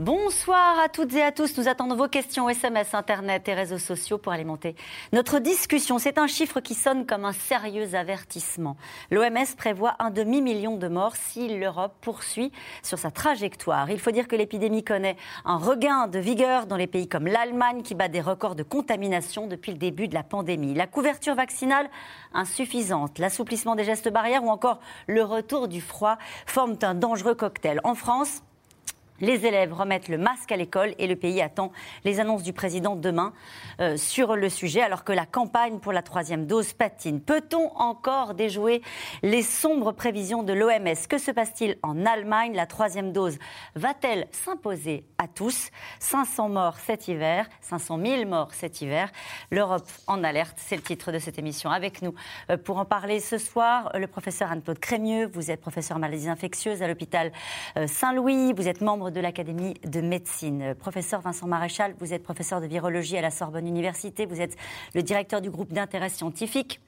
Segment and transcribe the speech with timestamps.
[0.00, 1.58] Bonsoir à toutes et à tous.
[1.58, 4.74] Nous attendons vos questions SMS, Internet et réseaux sociaux pour alimenter
[5.12, 5.98] notre discussion.
[5.98, 8.78] C'est un chiffre qui sonne comme un sérieux avertissement.
[9.10, 12.50] L'OMS prévoit un demi-million de morts si l'Europe poursuit
[12.82, 13.90] sur sa trajectoire.
[13.90, 17.82] Il faut dire que l'épidémie connaît un regain de vigueur dans les pays comme l'Allemagne
[17.82, 20.72] qui bat des records de contamination depuis le début de la pandémie.
[20.72, 21.90] La couverture vaccinale
[22.32, 27.82] insuffisante, l'assouplissement des gestes barrières ou encore le retour du froid forment un dangereux cocktail.
[27.84, 28.40] En France,
[29.20, 31.72] les élèves remettent le masque à l'école et le pays attend
[32.04, 33.32] les annonces du président demain
[33.80, 37.20] euh, sur le sujet, alors que la campagne pour la troisième dose patine.
[37.20, 38.82] Peut-on encore déjouer
[39.22, 42.54] les sombres prévisions de l'OMS Que se passe-t-il en Allemagne?
[42.54, 43.38] La troisième dose
[43.74, 45.70] va-t-elle s'imposer à tous?
[45.98, 49.10] 500 morts cet hiver, 500 000 morts cet hiver.
[49.50, 51.70] L'Europe en alerte, c'est le titre de cette émission.
[51.70, 52.14] Avec nous
[52.50, 55.30] euh, pour en parler ce soir, le professeur Anne-Claude Crémieux.
[55.32, 57.32] Vous êtes professeur maladies infectieuses à l'hôpital
[57.76, 58.52] euh, Saint-Louis.
[58.52, 60.74] Vous êtes membre de l'Académie de médecine.
[60.74, 64.56] Professeur Vincent Maréchal, vous êtes professeur de virologie à la Sorbonne Université, vous êtes
[64.94, 66.80] le directeur du groupe d'intérêt scientifique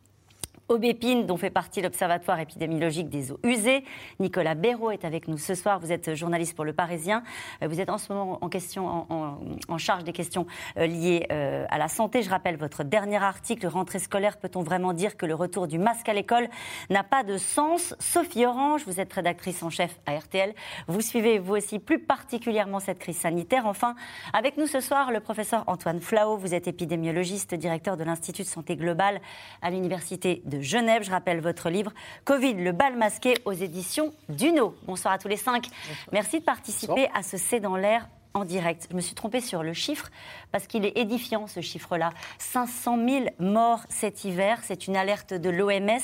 [0.73, 3.85] Aubépine, dont fait partie l'Observatoire épidémiologique des eaux usées.
[4.21, 5.79] Nicolas Béraud est avec nous ce soir.
[5.81, 7.23] Vous êtes journaliste pour Le Parisien.
[7.63, 10.47] Euh, vous êtes en ce moment en, charge des questions
[10.79, 12.23] euh, liées euh, à la santé.
[12.23, 16.09] Je rappelle votre dernier article, Rentrée scolaire, peut-on vraiment dire que le retour du masque
[16.09, 16.49] à l'école
[16.89, 17.95] n'a pas de sens?
[17.99, 20.55] Sophie Orange, vous êtes rédactrice en chef à RTL.
[20.89, 23.67] Vous suivez, vous aussi, plus particulièrement cette crise sanitaire.
[23.67, 23.95] Enfin,
[24.33, 26.39] avec nous ce soir, le professeur Antoine Flao.
[26.39, 29.21] Vous êtes épidémiologiste, directeur de l'Institut de santé globale
[29.61, 31.03] à l'Université de Genève.
[31.03, 31.93] Je rappelle votre livre
[32.25, 34.75] Covid, le bal masqué aux éditions Duno.
[34.85, 35.67] Bonsoir à tous les cinq.
[36.13, 38.89] Merci de participer à ce C'est dans l'air en direct.
[38.91, 40.11] Je me suis trompée sur le chiffre
[40.53, 42.11] parce qu'il est édifiant ce chiffre-là.
[42.39, 46.01] 500 000 morts cet hiver, c'est une alerte de l'OMS.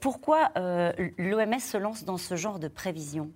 [0.00, 3.30] Pourquoi euh, l'OMS se lance dans ce genre de prévision?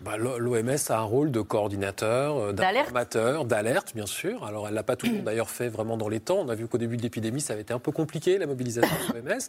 [0.00, 4.44] Bah, L'OMS a un rôle de coordinateur, euh, d'informateur, d'alerte, bien sûr.
[4.44, 6.38] Alors, elle l'a pas toujours d'ailleurs fait vraiment dans les temps.
[6.38, 8.94] On a vu qu'au début de l'épidémie, ça avait été un peu compliqué, la mobilisation
[9.08, 9.40] de l'OMS.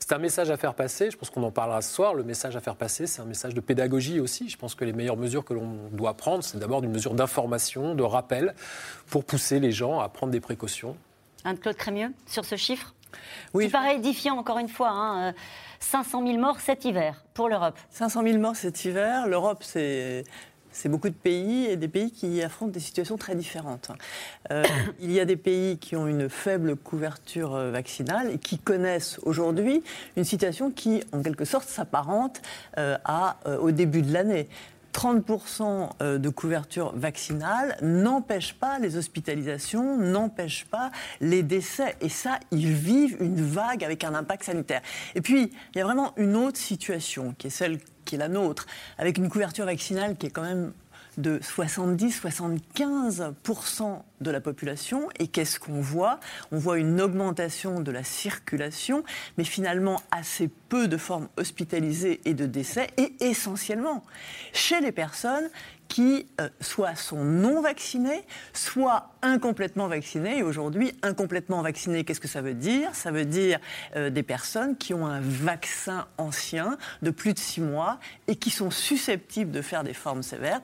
[0.00, 1.10] C'est un message à faire passer.
[1.10, 2.14] Je pense qu'on en parlera ce soir.
[2.14, 4.48] Le message à faire passer, c'est un message de pédagogie aussi.
[4.48, 7.94] Je pense que les meilleures mesures que l'on doit prendre, c'est d'abord une mesure d'information,
[7.94, 8.54] de rappel,
[9.08, 10.96] pour pousser les gens à prendre des précautions.
[11.44, 12.94] Anne-Claude Crémieux, sur ce chiffre?
[13.54, 14.90] Oui, qui paraît édifiant, encore une fois.
[14.90, 15.34] Hein.
[15.80, 17.78] 500 000 morts cet hiver pour l'Europe.
[17.90, 19.26] 500 000 morts cet hiver.
[19.26, 20.24] L'Europe, c'est
[20.72, 23.90] c'est beaucoup de pays et des pays qui affrontent des situations très différentes.
[24.50, 24.64] Euh,
[25.00, 29.20] il y a des pays qui ont une faible couverture euh, vaccinale et qui connaissent
[29.22, 29.82] aujourd'hui
[30.16, 32.40] une situation qui, en quelque sorte, s'apparente
[32.78, 34.48] euh, à, au début de l'année.
[34.92, 41.96] 30% euh, de couverture vaccinale n'empêche pas les hospitalisations, n'empêche pas les décès.
[42.00, 44.82] Et ça, ils vivent une vague avec un impact sanitaire.
[45.14, 48.28] Et puis, il y a vraiment une autre situation qui est celle qui est la
[48.28, 48.66] nôtre,
[48.98, 50.72] avec une couverture vaccinale qui est quand même
[51.18, 55.08] de 70-75% de la population.
[55.18, 56.20] Et qu'est-ce qu'on voit?
[56.50, 59.02] On voit une augmentation de la circulation,
[59.36, 64.04] mais finalement assez peu de formes hospitalisées et de décès, et essentiellement
[64.52, 65.50] chez les personnes
[65.88, 70.38] qui euh, soit sont non vaccinés, soit incomplètement vaccinés.
[70.38, 72.94] Et aujourd'hui, incomplètement vaccinés, qu'est-ce que ça veut dire?
[72.94, 73.58] Ça veut dire
[73.96, 78.50] euh, des personnes qui ont un vaccin ancien de plus de six mois et qui
[78.50, 80.60] sont susceptibles de faire des formes sévères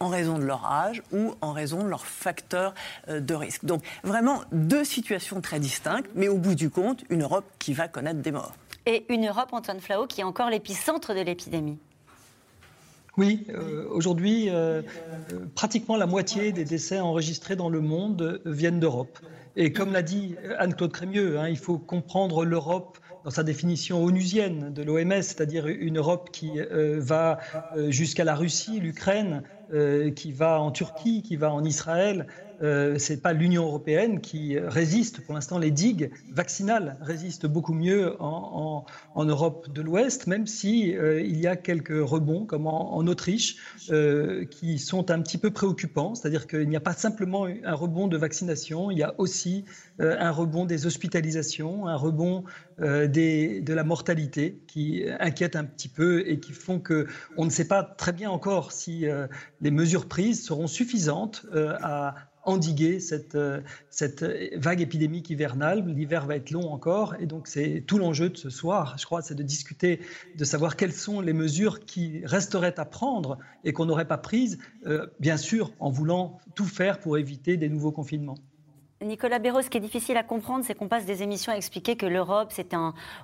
[0.00, 2.74] en raison de leur âge ou en raison de leurs facteurs
[3.08, 3.64] euh, de risque.
[3.64, 7.88] Donc vraiment deux situations très distinctes, mais au bout du compte, une Europe qui va
[7.88, 8.54] connaître des morts.
[8.86, 11.78] Et une Europe, Antoine Flao, qui est encore l'épicentre de l'épidémie.
[13.16, 14.82] Oui, euh, aujourd'hui, euh,
[15.54, 19.18] pratiquement la moitié des décès enregistrés dans le monde viennent d'Europe.
[19.56, 24.72] Et comme l'a dit Anne-Claude Crémieux, hein, il faut comprendre l'Europe dans sa définition onusienne
[24.74, 27.38] de l'OMS, c'est-à-dire une Europe qui euh, va
[27.88, 29.42] jusqu'à la Russie, l'Ukraine,
[30.14, 32.26] qui va en Turquie, qui va en Israël,
[32.62, 35.20] euh, c'est pas l'Union européenne qui résiste.
[35.20, 38.84] Pour l'instant, les digues vaccinales résistent beaucoup mieux en,
[39.16, 43.56] Europe de l'Ouest, même si euh, il y a quelques rebonds, comme en, Autriche,
[43.90, 46.14] euh, qui sont un petit peu préoccupants.
[46.14, 49.64] C'est-à-dire qu'il n'y a pas simplement un rebond de vaccination, il y a aussi
[49.98, 52.44] un rebond des hospitalisations, un rebond
[52.78, 57.06] de la mortalité qui inquiète un petit peu et qui font que
[57.36, 59.06] on ne sait pas très bien encore si
[59.60, 61.46] les mesures prises seront suffisantes
[61.80, 63.38] à endiguer cette,
[63.90, 64.24] cette
[64.56, 65.84] vague épidémique hivernale.
[65.86, 69.22] L'hiver va être long encore et donc c'est tout l'enjeu de ce soir, je crois,
[69.22, 70.00] c'est de discuter,
[70.36, 74.58] de savoir quelles sont les mesures qui resteraient à prendre et qu'on n'aurait pas prises,
[75.20, 78.36] bien sûr en voulant tout faire pour éviter des nouveaux confinements.
[79.02, 81.96] Nicolas Béraud, ce qui est difficile à comprendre, c'est qu'on passe des émissions à expliquer
[81.96, 82.74] que l'Europe, c'est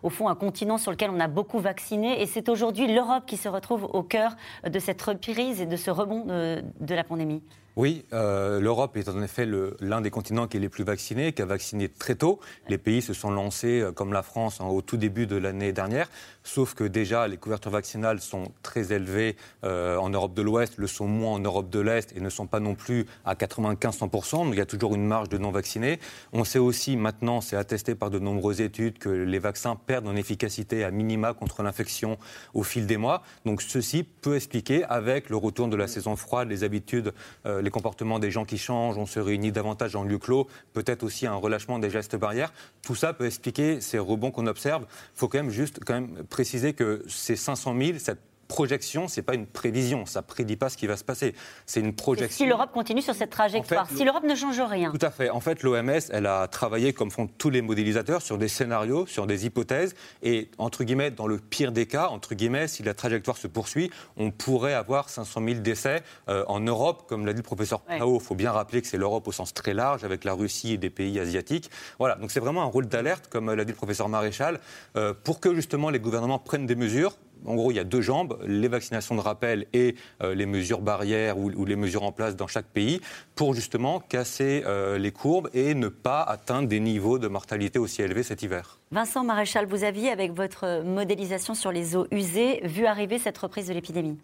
[0.02, 2.20] au fond un continent sur lequel on a beaucoup vacciné.
[2.20, 4.36] Et c'est aujourd'hui l'Europe qui se retrouve au cœur
[4.68, 7.42] de cette reprise et de ce rebond de la pandémie.
[7.76, 9.46] Oui, euh, l'Europe est en effet
[9.80, 12.40] l'un des continents qui est les plus vaccinés, qui a vacciné très tôt.
[12.68, 15.72] Les pays se sont lancés, euh, comme la France, hein, au tout début de l'année
[15.72, 16.08] dernière,
[16.42, 20.86] sauf que déjà les couvertures vaccinales sont très élevées euh, en Europe de l'Ouest, le
[20.86, 24.48] sont moins en Europe de l'Est et ne sont pas non plus à 95-100%, donc
[24.52, 26.00] il y a toujours une marge de non-vaccinés.
[26.32, 30.16] On sait aussi maintenant, c'est attesté par de nombreuses études, que les vaccins perdent en
[30.16, 32.18] efficacité à minima contre l'infection
[32.54, 33.22] au fil des mois.
[33.44, 37.12] Donc ceci peut expliquer, avec le retour de la saison froide, les habitudes
[37.44, 41.26] les comportements des gens qui changent, on se réunit davantage en lieu clos, peut-être aussi
[41.26, 42.52] un relâchement des gestes barrières.
[42.82, 44.82] Tout ça peut expliquer ces rebonds qu'on observe.
[45.14, 49.22] Il faut quand même juste quand même préciser que ces 500 000, cette projection, c'est
[49.22, 51.34] pas une prévision, ça prédit pas ce qui va se passer.
[51.66, 52.36] C'est une projection.
[52.36, 54.90] si l'Europe continue sur cette trajectoire, si l'Europe ne change rien.
[54.90, 55.30] Tout à fait.
[55.30, 59.28] En fait, l'OMS, elle a travaillé, comme font tous les modélisateurs, sur des scénarios, sur
[59.28, 59.94] des hypothèses,
[60.24, 63.90] et entre guillemets, dans le pire des cas, entre guillemets, si la trajectoire se poursuit,
[64.16, 68.18] on pourrait avoir 500 000 décès euh, en Europe, comme l'a dit le professeur Pao.
[68.20, 70.78] Il faut bien rappeler que c'est l'Europe au sens très large, avec la Russie et
[70.78, 71.70] des pays asiatiques.
[72.00, 72.16] Voilà.
[72.16, 74.58] Donc c'est vraiment un rôle d'alerte, comme l'a dit le professeur Maréchal,
[74.96, 78.00] euh, pour que justement les gouvernements prennent des mesures en gros, il y a deux
[78.00, 82.36] jambes, les vaccinations de rappel et euh, les mesures barrières ou, les mesures en place
[82.36, 83.00] dans chaque pays,
[83.34, 88.02] pour justement casser euh, les courbes et ne pas atteindre des niveaux de mortalité aussi
[88.02, 88.79] élevés cet hiver.
[88.92, 93.68] Vincent Maréchal, vous aviez, avec votre modélisation sur les eaux usées, vu arriver cette reprise
[93.68, 94.18] de l'épidémie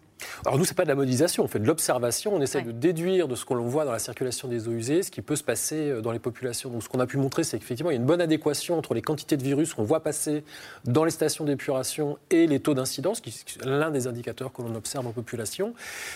[0.45, 2.71] alors nous, ce n'est pas de la modélisation, on fait de l'observation, on essaie de
[2.71, 5.43] déduire de ce qu'on voit dans la circulation des eaux usées, ce qui peut se
[5.43, 6.69] passer euh, dans les populations.
[6.69, 8.93] Donc ce qu'on a pu montrer, c'est qu'effectivement, il y a une bonne adéquation entre
[8.93, 10.43] les quantités de virus qu'on voit passer
[10.85, 14.75] dans les stations d'épuration et les taux d'incidence, qui est l'un des indicateurs que l'on
[14.75, 15.73] observe en population.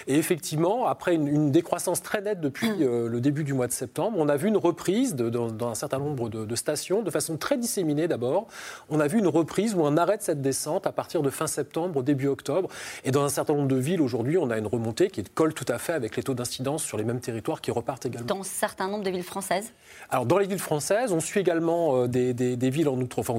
[0.08, 4.18] Et effectivement, après une, décroissance très nette depuis euh, le début du mois de septembre,
[4.20, 7.58] on a vu une reprise dans, un certain nombre de, de stations, de façon très
[7.58, 8.41] disséminée d'abord.
[8.90, 11.48] On a vu une reprise ou un arrêt de cette descente à partir de fin
[11.48, 12.70] septembre, début octobre.
[13.04, 15.66] Et dans un certain nombre de villes, aujourd'hui, on a une remontée qui colle tout
[15.68, 18.28] à fait avec les taux d'incidence sur les mêmes territoires qui repartent également.
[18.28, 19.74] Dans un certain nombre de villes françaises?
[20.10, 23.34] Alors, dans les villes françaises, on suit également euh, des, villes en outre, enfin,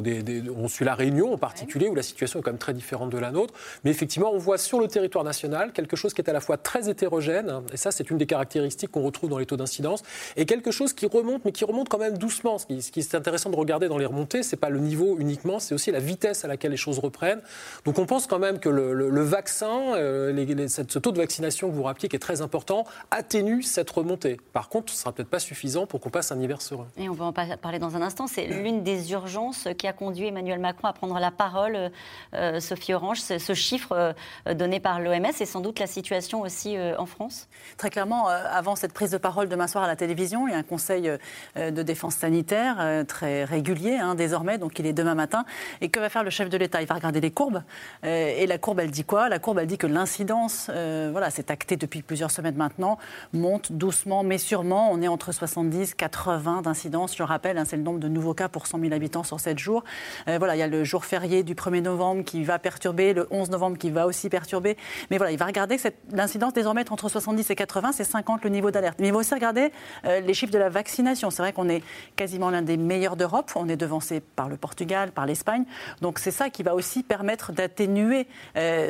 [0.57, 3.19] on suit la Réunion en particulier, où la situation est quand même très différente de
[3.19, 3.55] la nôtre.
[3.85, 6.57] Mais effectivement, on voit sur le territoire national quelque chose qui est à la fois
[6.57, 10.03] très hétérogène, hein, et ça, c'est une des caractéristiques qu'on retrouve dans les taux d'incidence,
[10.37, 12.59] et quelque chose qui remonte, mais qui remonte quand même doucement.
[12.59, 14.92] Ce qui, ce qui est intéressant de regarder dans les remontées, c'est pas le niveau
[15.19, 17.43] uniquement, c'est aussi la vitesse à laquelle les choses reprennent.
[17.85, 21.75] Donc, on pense quand même que le, vaccin, euh, les, ce taux de vaccination que
[21.75, 24.39] vous rappeliez, qui est très important, atténue cette remontée.
[24.53, 26.87] Par contre, ce ne sera peut-être pas suffisant pour qu'on passe un hiver serein.
[26.97, 28.27] Et on va en parler dans un instant.
[28.27, 31.91] C'est l'une des urgences qui a conduit Emmanuel Macron à prendre la parole,
[32.35, 33.19] euh, Sophie Orange.
[33.21, 34.15] Ce chiffre
[34.47, 38.29] euh, donné par l'OMS et sans doute la situation aussi euh, en France Très clairement,
[38.29, 41.11] avant cette prise de parole demain soir à la télévision, il y a un conseil
[41.57, 45.45] de défense sanitaire très régulier hein, désormais, donc il est demain matin.
[45.81, 46.83] Et que va faire le chef de l'État?
[46.83, 47.63] Il va regarder les courbes.
[48.03, 49.29] et la courbe, elle dit quoi?
[49.29, 52.99] La courbe, elle dit que l'incidence euh, voilà, c'est acté depuis plusieurs semaines maintenant,
[53.33, 54.91] monte doucement mais sûrement.
[54.93, 57.17] On est entre 70 80 d'incidence.
[57.17, 59.59] Je rappelle, hein, c'est le nombre de nouveaux cas pour 100 000 habitants sur 7
[59.59, 59.85] jours.
[60.29, 63.27] Euh, voilà, il y a le jour férié du 1er novembre qui va perturber, le
[63.31, 64.77] 11 novembre qui va aussi perturber.
[65.11, 68.51] Mais voilà, il va regarder que l'incidence désormais entre 70 et 80, c'est 50 le
[68.51, 68.99] niveau d'alerte.
[69.01, 69.73] Mais il va aussi regarder
[70.05, 71.31] euh, les chiffres de la vaccination.
[71.31, 71.83] C'est vrai qu'on est
[72.17, 73.51] quasiment l'un des meilleurs d'Europe.
[73.55, 74.72] On est devancé par le Portugal,
[75.15, 75.65] par l'Espagne.
[76.01, 78.27] Donc c'est ça qui va aussi permettre d'atténuer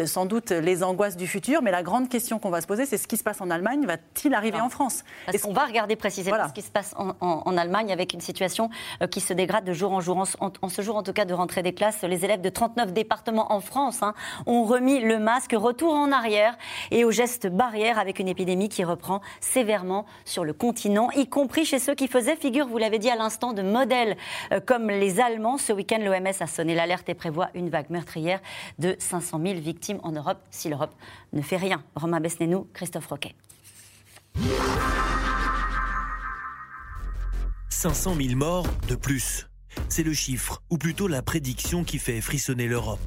[0.06, 1.62] sans doute les angoisses du futur.
[1.62, 3.86] Mais la grande question qu'on va se poser, c'est ce qui se passe en Allemagne
[3.86, 5.04] va-t-il arriver en France?
[5.26, 8.70] Parce qu'on va regarder précisément ce qui se passe en, Allemagne avec une situation
[9.02, 10.24] euh, qui se dégrade de jour en jour.
[10.40, 13.52] En, ce jour, en tout cas, de rentrée des classes, les élèves de 39 départements
[13.52, 14.14] en France hein,
[14.46, 16.56] ont remis le masque, retour en arrière
[16.90, 21.64] et au geste barrière avec une épidémie qui reprend sévèrement sur le continent, y compris
[21.64, 24.16] chez ceux qui faisaient figure, vous l'avez dit à l'instant, de modèles
[24.52, 25.58] euh, comme les Allemands.
[25.58, 28.40] Ce week-end, l'OMS a sonné l'alerte et prévoit une vague meurtrière
[28.78, 30.94] de 500 000 victimes en Europe si l'Europe
[31.32, 31.82] ne fait rien.
[31.94, 33.34] Romain Besnénou, Christophe Roquet.
[37.68, 39.48] 500 000 morts de plus.
[39.88, 43.00] C'est le chiffre, ou plutôt la prédiction qui fait frissonner l'Europe.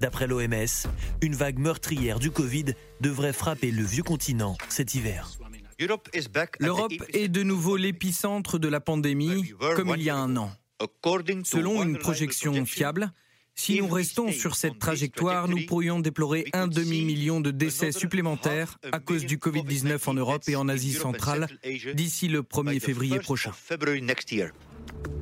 [0.00, 0.88] D'après l'OMS,
[1.20, 5.30] une vague meurtrière du Covid devrait frapper le vieux continent cet hiver.
[6.58, 10.50] L'Europe est de nouveau l'épicentre de la pandémie, comme il y a un an.
[11.44, 13.12] Selon une projection fiable,
[13.54, 18.98] Si nous restons sur cette trajectoire, nous pourrions déplorer un demi-million de décès supplémentaires à
[18.98, 21.48] cause du Covid-19 en Europe et en Asie centrale
[21.94, 23.52] d'ici le 1er février prochain.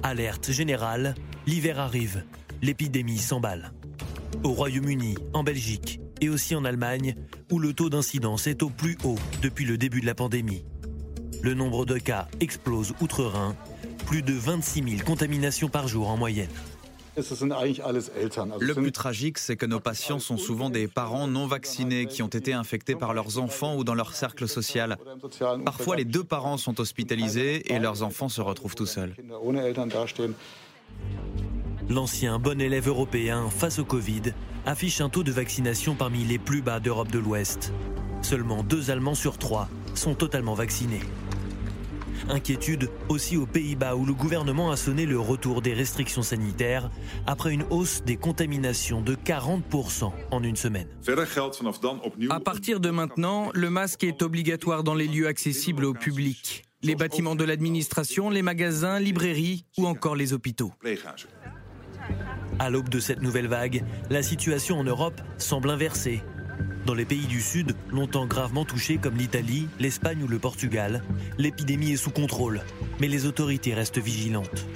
[0.02, 1.14] Alerte générale,
[1.46, 2.24] l'hiver arrive,
[2.62, 3.72] l'épidémie s'emballe.
[4.44, 7.16] Au Royaume-Uni, en Belgique et aussi en Allemagne,
[7.50, 10.64] où le taux d'incidence est au plus haut depuis le début de la pandémie.
[11.42, 13.56] Le nombre de cas explose outre-Rhin,
[14.10, 16.50] plus de 26 000 contaminations par jour en moyenne.
[17.16, 22.26] Le plus tragique, c'est que nos patients sont souvent des parents non vaccinés qui ont
[22.26, 24.96] été infectés par leurs enfants ou dans leur cercle social.
[25.64, 29.14] Parfois, les deux parents sont hospitalisés et leurs enfants se retrouvent tout seuls.
[31.88, 34.34] L'ancien bon élève européen face au Covid
[34.66, 37.72] affiche un taux de vaccination parmi les plus bas d'Europe de l'Ouest.
[38.22, 41.00] Seulement deux Allemands sur trois sont totalement vaccinés.
[42.30, 46.90] Inquiétude aussi aux Pays-Bas où le gouvernement a sonné le retour des restrictions sanitaires
[47.26, 50.86] après une hausse des contaminations de 40% en une semaine.
[52.30, 56.64] À partir de maintenant, le masque est obligatoire dans les lieux accessibles au public.
[56.82, 60.72] Les bâtiments de l'administration, les magasins, librairies ou encore les hôpitaux.
[62.58, 66.22] À l'aube de cette nouvelle vague, la situation en Europe semble inversée.
[66.86, 71.02] Dans les pays du Sud, longtemps gravement touchés comme l'Italie, l'Espagne ou le Portugal,
[71.38, 72.62] l'épidémie est sous contrôle,
[73.00, 74.66] mais les autorités restent vigilantes.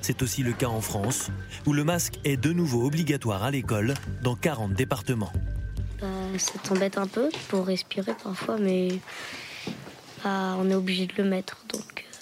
[0.00, 1.30] C'est aussi le cas en France,
[1.66, 5.32] où le masque est de nouveau obligatoire à l'école dans 40 départements.
[6.00, 6.06] Bah,
[6.38, 8.88] ça t'embête un peu pour respirer parfois, mais
[10.24, 11.58] bah, on est obligé de le mettre.
[11.72, 12.06] Donc.
[12.06, 12.16] Euh.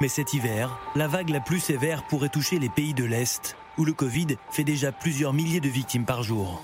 [0.00, 3.84] Mais cet hiver, la vague la plus sévère pourrait toucher les pays de l'Est, où
[3.84, 6.62] le Covid fait déjà plusieurs milliers de victimes par jour.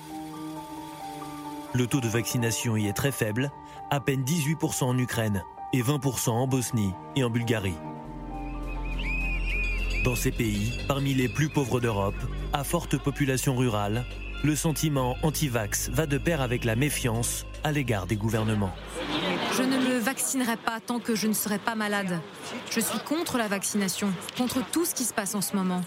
[1.76, 3.50] Le taux de vaccination y est très faible,
[3.90, 7.76] à peine 18% en Ukraine et 20% en Bosnie et en Bulgarie.
[10.02, 12.16] Dans ces pays, parmi les plus pauvres d'Europe,
[12.54, 14.06] à forte population rurale,
[14.42, 18.73] le sentiment anti-vax va de pair avec la méfiance à l'égard des gouvernements.
[19.52, 22.23] Je ne me vaccinerai pas tant que je ne serai pas malade.
[22.71, 25.83] Je suis contre la vaccination, contre tout ce qui se passe en ce moment.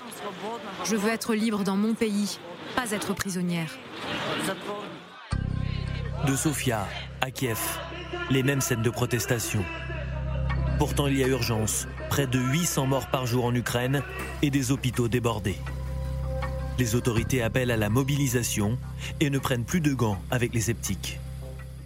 [0.85, 2.37] Je veux être libre dans mon pays,
[2.75, 3.71] pas être prisonnière
[6.27, 6.87] de Sofia
[7.21, 7.59] à Kiev,
[8.29, 9.63] les mêmes scènes de protestation.
[10.77, 11.87] Pourtant, il y a urgence.
[12.09, 14.03] Près de 800 morts par jour en Ukraine
[14.41, 15.57] et des hôpitaux débordés.
[16.77, 18.77] Les autorités appellent à la mobilisation
[19.19, 21.19] et ne prennent plus de gants avec les sceptiques.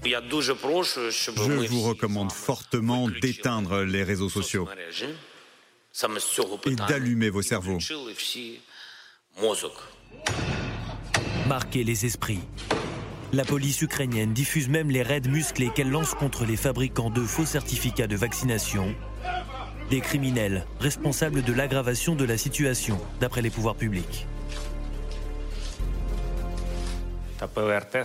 [0.03, 4.67] Je vous recommande fortement d'éteindre les réseaux sociaux
[6.65, 7.79] et d'allumer vos cerveaux.
[11.47, 12.39] Marquez les esprits.
[13.33, 17.47] La police ukrainienne diffuse même les raids musclés qu'elle lance contre les fabricants de faux
[17.47, 18.93] certificats de vaccination.
[19.89, 24.27] Des criminels responsables de l'aggravation de la situation, d'après les pouvoirs publics.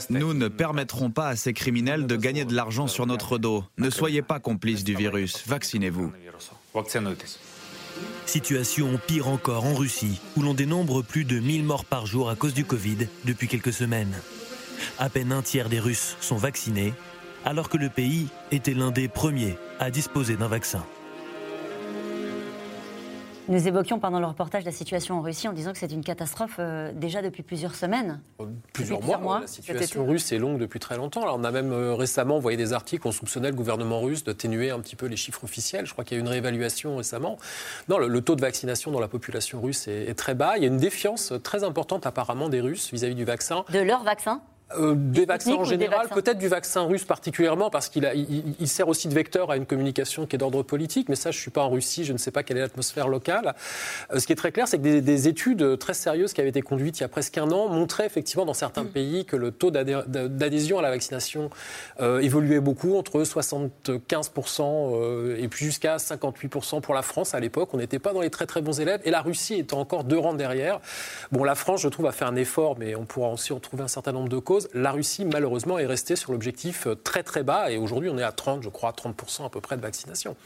[0.09, 3.65] Nous ne permettrons pas à ces criminels de gagner de l'argent sur notre dos.
[3.77, 5.45] Ne soyez pas complices du virus.
[5.47, 6.11] Vaccinez-vous.
[8.25, 12.35] Situation pire encore en Russie, où l'on dénombre plus de 1000 morts par jour à
[12.35, 14.15] cause du Covid depuis quelques semaines.
[14.99, 16.95] À peine un tiers des Russes sont vaccinés,
[17.45, 20.85] alors que le pays était l'un des premiers à disposer d'un vaccin.
[23.49, 26.57] Nous évoquions pendant le reportage la situation en Russie en disant que c'est une catastrophe
[26.59, 28.21] euh, déjà depuis plusieurs semaines.
[28.43, 28.45] Euh,
[28.75, 31.23] plusieurs, mois, La situation russe est longue depuis très longtemps.
[31.23, 34.23] Alors, on a même euh, récemment envoyé des articles où on soupçonnait le gouvernement russe
[34.23, 35.87] de ténuer un petit peu les chiffres officiels.
[35.87, 37.39] Je crois qu'il y a eu une réévaluation récemment.
[37.89, 40.59] Non, le, taux de vaccination dans la population russe est, est, très bas.
[40.59, 43.65] Il y a une défiance très importante apparemment des Russes vis à -vis du vaccin.
[43.73, 44.43] De leur vaccin
[44.77, 48.07] euh, des vaccins en général, peut-être du vaccin russe particulièrement, parce qu'il
[48.61, 51.09] il, sert aussi de vecteur à une communication qui est d'ordre politique.
[51.09, 53.09] Mais ça, je ne suis pas en Russie, je ne sais pas quelle est l'atmosphère
[53.09, 53.55] locale.
[54.13, 56.63] Euh, ce qui est très clair, c'est que des, études très sérieuses qui avaient été
[56.63, 58.89] conduites il y a presque un an montraient effectivement dans certains mm.
[58.89, 61.51] pays que le taux d'adhésion à la vaccination
[62.01, 67.71] euh, évoluait beaucoup, entre 75% et puis jusqu'à 58% pour la France à l'époque.
[67.73, 69.01] On n'était pas dans les très très bons élèves.
[69.05, 70.81] Et la Russie étant encore deux rangs derrière.
[71.33, 73.83] Bon, la France, je trouve, a fait un effort, mais on pourra aussi en trouver
[73.83, 77.43] un certain nombre de causes la Russie, malheureusement, est restée sur l'objectif euh, très très
[77.43, 80.37] bas et aujourd'hui, on est à 30, je crois, 30% à peu près de vaccination.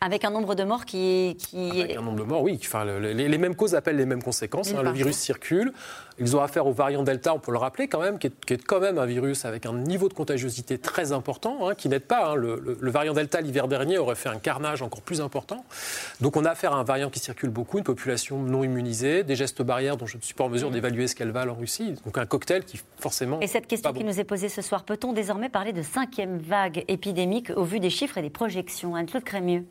[0.00, 2.60] Avec un nombre de morts qui, Avec un nombre de morts, oui.
[2.60, 4.74] Enfin, les, mêmes causes appellent les mêmes conséquences.
[4.74, 4.82] Hein.
[4.82, 5.72] le virus circule.
[6.18, 8.78] Ils ont affaire au variant Delta, on peut le rappeler quand même, qui est, quand
[8.78, 12.30] même un virus avec un niveau de contagiosité très important, hein, qui n'aide pas.
[12.30, 12.34] Hein.
[12.36, 15.64] Le, variant Delta, l'hiver dernier, aurait fait un carnage encore plus important.
[16.20, 19.34] Donc on a affaire à un variant qui circule beaucoup, une population non immunisée, des
[19.34, 21.94] gestes barrières dont je ne suis pas en mesure d'évaluer ce qu'elles valent en Russie.
[22.04, 23.40] Donc un cocktail qui forcément...
[23.40, 26.84] Et cette question qui nous est posée ce soir, peut-on désormais parler de cinquième vague
[26.86, 28.94] épidémique au vu des chiffres et des projections?
[28.94, 29.64] Anne-Claude Crémieux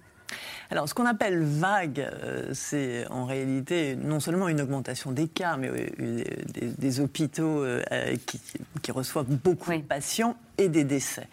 [0.74, 5.56] alors, ce qu'on appelle vague, euh, c'est en réalité non seulement une augmentation des cas,
[5.56, 6.24] mais euh,
[6.56, 7.84] des, hôpitaux euh,
[8.82, 11.28] qui, reçoivent beaucoup de patients et des décès.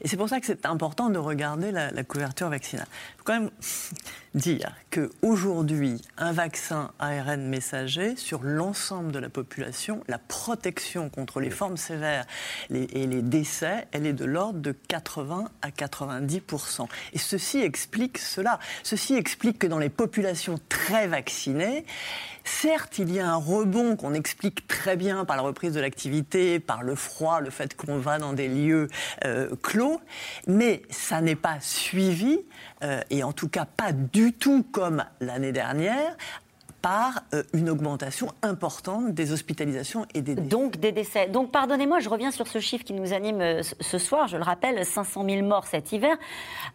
[0.00, 2.86] Et c'est pour ça que c'est important de regarder la, la couverture vaccinale.
[2.90, 3.50] Il faut quand même
[4.34, 11.50] dire qu'aujourd'hui, un vaccin ARN messager sur l'ensemble de la population, la protection contre les
[11.50, 12.26] formes sévères
[12.70, 18.58] et les décès, elle est de l'ordre de 80 à 90% Et ceci explique cela.
[18.82, 21.84] Ceci explique que dans les populations très vaccinées,
[22.44, 26.60] certes, il y a un rebond qu'on explique très bien par la reprise de l'activité,
[26.60, 28.88] par le froid, le fait qu'on va dans des lieux
[29.24, 30.00] euh, clos,
[30.46, 32.40] mais ça n'est pas suivi,
[32.82, 36.16] euh, et en tout cas pas du tout comme l'année dernière,
[36.80, 40.48] par euh, une augmentation importante des hospitalisations et des décès.
[40.48, 41.28] Donc des décès.
[41.28, 44.26] Donc pardonnez-moi, je reviens sur ce chiffre qui nous anime ce soir.
[44.26, 46.16] Je le rappelle, 500 000 morts cet hiver.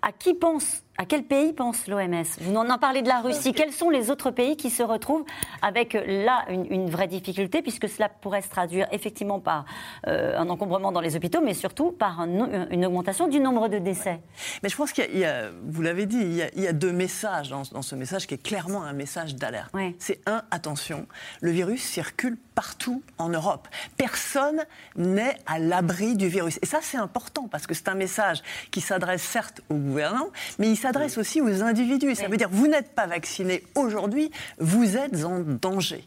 [0.01, 3.53] À qui pense à quel pays pense l'OMS Vous en parlez de la Russie.
[3.53, 5.25] Quels sont les autres pays qui se retrouvent
[5.61, 9.65] avec là une, vraie difficulté, puisque cela pourrait se traduire effectivement par
[10.07, 14.21] euh, un encombrement dans les hôpitaux, mais surtout par une augmentation du nombre de décès?
[14.63, 17.63] Mais je pense qu'il y, a, vous l'avez dit, il y, a, deux messages dans,
[17.63, 19.73] ce message qui est clairement un message d'alerte.
[19.99, 21.07] C'est un, attention,
[21.41, 23.67] le virus circule partout en Europe.
[23.97, 26.57] Personne n'est à l'abri du virus.
[26.63, 30.69] Et ça, c'est important parce que c'est un message qui s'adresse certes aux gouvernants, mais
[30.69, 30.86] il s'adresse
[31.17, 32.15] aussi aux individus.
[32.15, 36.03] Ça veut dire, vous n'êtes pas vacciné aujourd'hui, vous êtes en danger.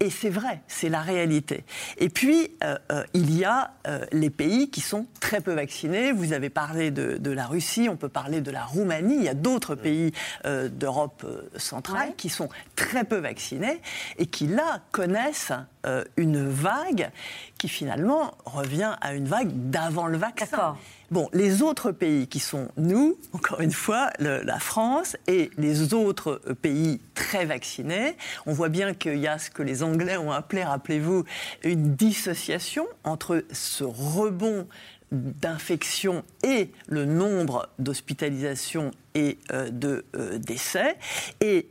[0.00, 1.64] Et c'est vrai, c'est la réalité.
[1.98, 6.12] Et puis, euh, euh, il y a euh, les pays qui sont très peu vaccinés.
[6.12, 9.16] Vous avez parlé de, de, la Russie, on peut parler de la Roumanie.
[9.16, 10.12] Il y a d'autres pays
[10.44, 13.80] d'Europe centrale qui sont très peu vaccinés
[14.18, 15.52] et qui, là, connaissent
[15.86, 17.10] euh, une vague
[17.58, 20.76] qui finalement revient à une vague d'avant le vaccin.
[21.10, 26.40] Bon, les autres pays qui sont nous, encore une fois, la France et les autres
[26.62, 30.62] pays très vaccinés, on voit bien qu'il y a ce que les Anglais ont appelé,
[30.62, 31.24] rappelez-vous,
[31.64, 34.68] une dissociation entre ce rebond
[35.12, 40.96] d'infection et le nombre d'hospitalisations et euh, de euh, décès.
[41.40, 41.68] Et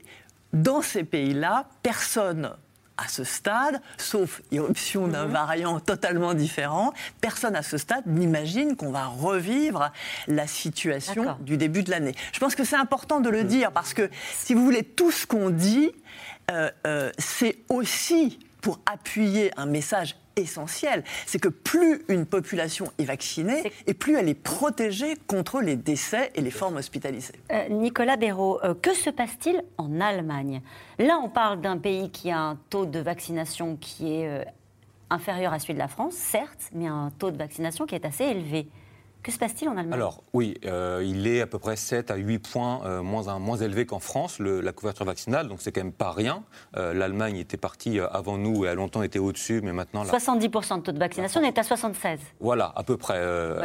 [0.54, 2.52] dans ces pays-là, personne
[3.00, 5.32] à ce stade, sauf irruption d'un mhm.
[5.32, 9.92] variant totalement différent, personne à ce stade n'imagine qu'on va revivre
[10.28, 12.16] la situation du début de l'année.
[12.34, 13.48] Je pense que c'est important de le mhm.
[13.48, 15.92] dire parce que, si vous voulez, tout ce qu'on dit,
[16.52, 23.06] euh, euh, c'est aussi pour appuyer un message essentiel, c'est que plus une population est
[23.06, 27.34] vaccinée et plus elle est protégée contre les décès et les formes hospitalisées.
[27.52, 30.62] Euh, Nicolas Béraud, euh, que se passe-t-il en Allemagne?
[30.98, 34.44] Là, on parle d'un pays qui a un taux de vaccination qui est euh,
[35.10, 38.26] inférieur à celui de la France, certes, mais un taux de vaccination qui est assez
[38.26, 38.68] élevé.
[39.30, 39.94] Que se passe-t-il en Allemagne?
[39.94, 43.58] Alors, oui, euh, il est à peu près 7 à 8 points euh, moins, moins
[43.58, 46.44] élevé qu'en France, la couverture vaccinale, donc c'est quand même pas rien.
[46.78, 50.04] Euh, L'Allemagne était partie avant nous et a longtemps été au-dessus, mais maintenant...
[50.04, 52.20] 70% de taux de vaccination, on est à 76.
[52.40, 53.22] Voilà, à peu près.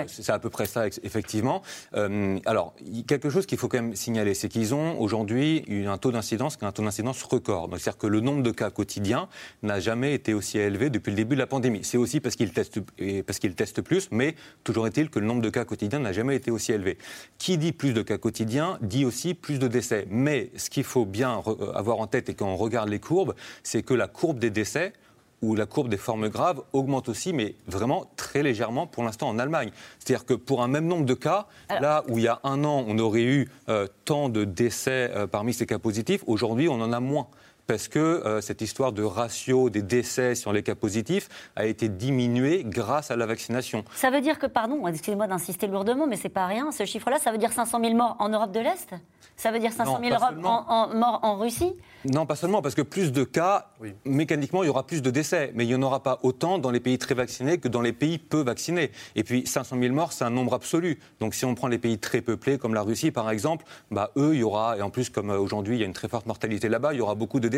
[0.07, 1.63] C'est à peu près ça, effectivement.
[1.95, 2.75] alors,
[3.09, 6.67] quelque chose qu'il faut quand même signaler, c'est qu'ils ont aujourd'hui un taux d'incidence qui
[6.67, 7.71] est un taux d'incidence record.
[7.71, 9.29] C'est-à-dire que le nombre de cas quotidiens
[9.63, 11.85] n'a jamais été aussi élevé depuis le début de la pandémie.
[11.85, 12.81] C'est aussi parce qu'ils testent,
[13.27, 16.37] parce qu'ils testent plus, mais toujours est-il que le nombre de cas quotidiens n'a jamais
[16.37, 16.99] été aussi élevé.
[17.39, 20.07] Qui dit plus de cas quotidiens dit aussi plus de décès.
[20.11, 23.35] Mais ce qu'il faut bien euh, avoir en tête et quand on regarde les courbes,
[23.63, 24.93] c'est que la courbe des décès
[25.43, 29.39] ou la courbe des formes graves augmente aussi, mais vraiment très légèrement pour l'instant en
[29.39, 29.71] Allemagne.
[29.99, 32.85] C'est-à-dire que pour un même nombre de cas, là où il y a un an
[32.87, 36.93] on aurait eu euh, tant de décès euh, parmi ces cas positifs, aujourd'hui on en
[36.93, 37.29] a moins
[37.67, 41.89] parce que euh, cette histoire de ratio des décès sur les cas positifs a été
[41.89, 43.85] diminuée grâce à la vaccination.
[43.95, 47.33] Ça veut dire que, pardon, excusez-moi d'insister lourdement, mais c'est pas rien, ce chiffre-là, ça
[47.33, 48.95] veut dire 500 000 morts en Europe de l'Est?
[49.37, 51.75] Ça veut dire 500 000 morts en Russie?
[52.05, 53.69] Non, pas seulement, parce que plus de cas,
[54.05, 55.53] mécaniquement, il y aura plus de décès.
[55.55, 57.95] Mais il n'y en aura pas autant dans les pays très vaccinés que dans les
[57.95, 58.91] pays peu vaccinés.
[59.17, 61.01] Et puis, 500 000 morts, c'est un nombre absolu.
[61.21, 64.35] Donc, si on prend les pays très peuplés, comme la Russie, par exemple, bah, eux,
[64.35, 66.27] il y aura, et en plus, comme euh, aujourd'hui, il y a une très forte
[66.27, 67.49] mortalité là-bas, il y aura beaucoup de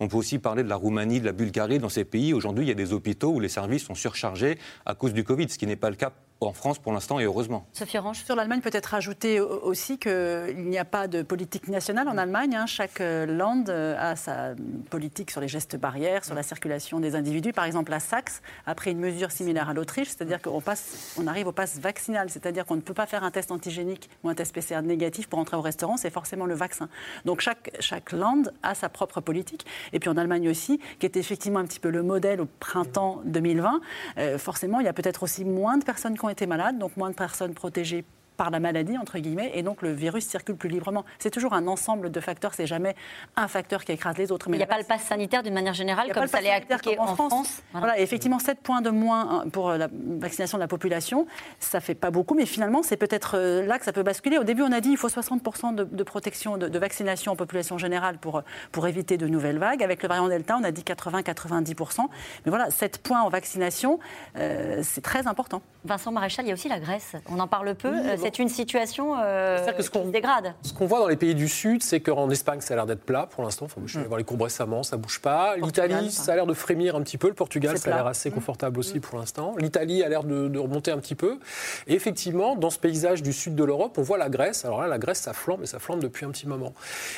[0.00, 1.78] On peut aussi parler de la Roumanie, de la Bulgarie.
[1.78, 4.94] Dans ces pays, aujourd'hui, il y a des hôpitaux où les services sont surchargés à
[4.94, 6.12] cause du Covid, ce qui n'est pas le cas
[6.46, 7.66] en France pour l'instant et heureusement.
[7.72, 8.24] Sophie Orange.
[8.24, 12.54] Sur l'Allemagne, peut-être rajouter aussi qu'il n'y a pas de politique nationale en Allemagne.
[12.54, 12.66] Hein.
[12.66, 14.54] Chaque euh, land euh, a sa
[14.90, 17.52] politique sur les gestes barrières, sur la circulation des individus.
[17.52, 21.26] Par exemple, la Saxe a pris une mesure similaire à l'Autriche, c'est-à-dire qu'on passe, on
[21.26, 24.34] arrive au pass vaccinal, c'est-à-dire qu'on ne peut pas faire un test antigénique ou un
[24.34, 26.88] test PCR négatif pour entrer au restaurant, c'est forcément le vaccin.
[27.24, 29.66] Donc chaque, chaque land a sa propre politique.
[29.92, 33.22] Et puis en Allemagne aussi, qui est effectivement un petit peu le modèle au printemps
[33.24, 33.80] 2020,
[34.18, 36.96] euh, forcément, il y a peut-être aussi moins de personnes qui ont été malades, donc
[36.96, 38.04] moins de personnes protégées
[38.38, 41.04] par la maladie, entre guillemets, et donc le virus circule plus librement.
[41.18, 42.94] C'est toujours un ensemble de facteurs, c'est jamais
[43.36, 44.48] un facteur qui écrase les autres.
[44.48, 46.98] Mais il n'y a pas le pass sanitaire d'une manière générale, comme ça l'est appliqué
[46.98, 47.62] en France.
[47.72, 47.98] Voilà.
[47.98, 51.26] effectivement, 7 points de moins hein, pour la vaccination de la population,
[51.58, 54.38] ça fait pas beaucoup, mais finalement, c'est peut-être euh, là que ça peut basculer.
[54.38, 58.18] Au début, on a dit qu'il faut 60% de, protection, de, vaccination en population générale
[58.18, 59.82] pour, pour éviter de nouvelles vagues.
[59.82, 62.02] Avec le variant Delta, on a dit 80-90%.
[62.44, 63.98] Mais voilà, 7 points en vaccination,
[64.36, 65.60] euh, c'est très important.
[65.84, 67.16] Vincent Maréchal, il y a aussi la Grèce.
[67.28, 67.88] On en parle peu.
[67.88, 70.54] Euh, c'est une situation euh, qui se dégrade.
[70.62, 73.02] Ce qu'on voit dans les pays du Sud, c'est qu'en Espagne, ça a l'air d'être
[73.02, 73.64] plat pour l'instant.
[73.64, 74.08] Enfin, je vais mm.
[74.08, 75.56] voir les courbes récemment, ça bouge pas.
[75.56, 77.28] L'Italie, ça a l'air de frémir un petit peu.
[77.28, 78.34] Le Portugal, ça a l'air assez mm.
[78.34, 79.00] confortable aussi mm.
[79.00, 79.54] pour l'instant.
[79.58, 81.38] L'Italie a l'air de, remonter un petit peu.
[81.86, 84.64] Et effectivement, dans ce paysage du sud de l'Europe, on voit la Grèce.
[84.64, 86.74] Alors là, la Grèce, ça flambe, mais ça flambe depuis un petit moment.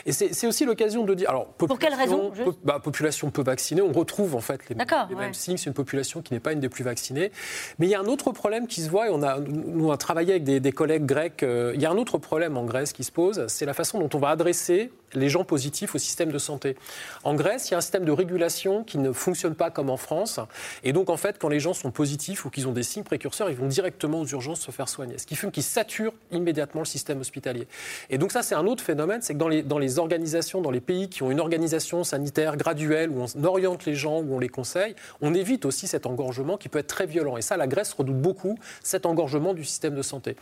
[0.07, 1.31] Et c'est aussi l'occasion de dire.
[1.31, 3.83] Alors, pour quelle raison bah, Population peu vaccinée.
[3.83, 5.57] On retrouve en fait les, mêmes signes.
[5.57, 7.33] C'est une population qui n'est pas une des plus vaccinées.
[7.79, 9.92] Mais il y a un autre problème qui se voit, et on a, nous, on
[9.92, 10.99] a travaillé avec des, collègues
[11.42, 13.98] Euh, il y a un autre problème en Grèce qui se pose, c'est la façon
[13.98, 16.76] dont on va adresser les gens positifs au système de santé.
[17.24, 19.96] En Grèce, il y a un système de régulation qui ne fonctionne pas comme en
[19.96, 20.40] France.
[20.84, 23.50] Et donc, en fait, quand les gens sont positifs ou qu'ils ont des signes précurseurs,
[23.50, 25.18] ils vont directement aux urgences se faire soigner.
[25.18, 27.66] Ce qui fait qu'ils saturent immédiatement le système hospitalier.
[28.08, 30.70] Et donc, ça, c'est un autre phénomène, c'est que dans les, dans les organisations, dans
[30.70, 34.38] les pays qui ont une organisation sanitaire graduelle, où on oriente les gens, où on
[34.38, 37.36] les conseille, on évite aussi cet engorgement qui peut être très violent.
[37.36, 40.36] Et ça, la Grèce redoute beaucoup cet engorgement du système de santé.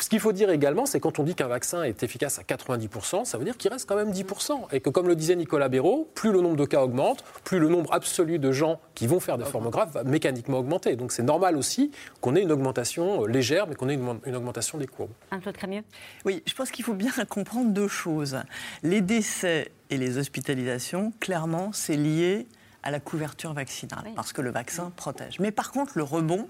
[0.00, 3.24] Ce qu'il faut dire également, c'est quand on dit qu'un vaccin est efficace à 90%,
[3.24, 4.72] ça veut dire qu'il reste quand même 10%.
[4.72, 7.68] Et que, comme le disait Nicolas Béraud, plus le nombre de cas augmente, plus le
[7.68, 10.96] nombre absolu de gens qui vont faire des formes graves va mécaniquement augmenter.
[10.96, 14.78] Donc c'est normal aussi qu'on ait une augmentation euh, légère, mais qu'on ait une, augmentation
[14.78, 15.12] des courbes.
[15.30, 15.82] Un Claude Crémieux
[16.24, 18.38] Oui, je pense qu'il faut bien comprendre deux choses.
[18.82, 22.46] Les décès et les hospitalisations, clairement, c'est lié
[22.82, 25.40] à la couverture vaccinale, parce que le vaccin protège.
[25.40, 26.46] Mais par contre, le rebond,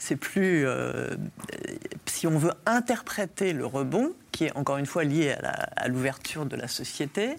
[0.00, 0.66] c'est plus.
[0.66, 1.14] Euh,
[2.06, 5.36] si on veut interpréter le rebond, qui est encore une fois lié
[5.76, 7.36] à l'ouverture de la société,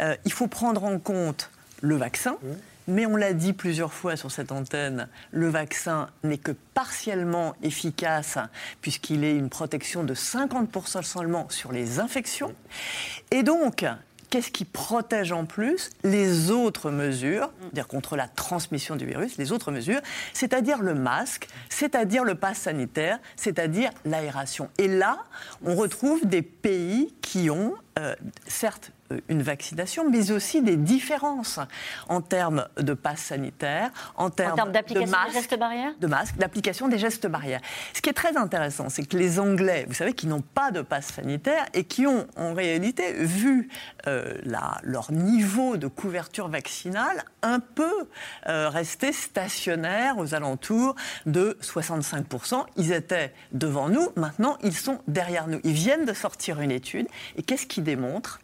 [0.00, 2.36] euh, il faut prendre en compte le vaccin.
[2.42, 2.48] Mmh.
[2.88, 8.36] Mais on l'a dit plusieurs fois sur cette antenne, le vaccin n'est que partiellement efficace
[8.80, 12.52] puisqu'il est une protection de 50% seulement sur les infections.
[13.30, 13.84] Et donc,
[14.30, 19.50] Qu'est-ce qui protège en plus les autres mesures, dire contre la transmission du virus, les
[19.50, 20.00] autres mesures,
[20.32, 24.70] c'est-à-dire le masque, c'est-à-dire le pass sanitaire, c'est-à-dire l'aération.
[24.78, 25.24] Et là,
[25.64, 28.14] on retrouve des pays qui ont, euh,
[28.46, 28.92] certes,
[29.28, 31.60] une vaccination, mais aussi des différences
[32.08, 36.88] en termes de passe sanitaire, en termes, d'application de des gestes barrières De masques, d'application
[36.88, 37.60] des gestes barrières.
[37.94, 40.82] Ce qui est très intéressant, c'est que les Anglais, vous savez, qui n'ont pas de
[40.82, 43.68] passe sanitaire et qui ont en réalité vu
[44.06, 48.08] euh, leur niveau de couverture vaccinale un peu
[48.48, 50.94] euh, rester stationnaire aux alentours
[51.26, 52.64] de 65%.
[52.76, 55.60] Ils étaient devant nous, maintenant ils sont derrière nous.
[55.64, 58.40] Ils viennent de sortir une étude et qu'est-ce qui démontre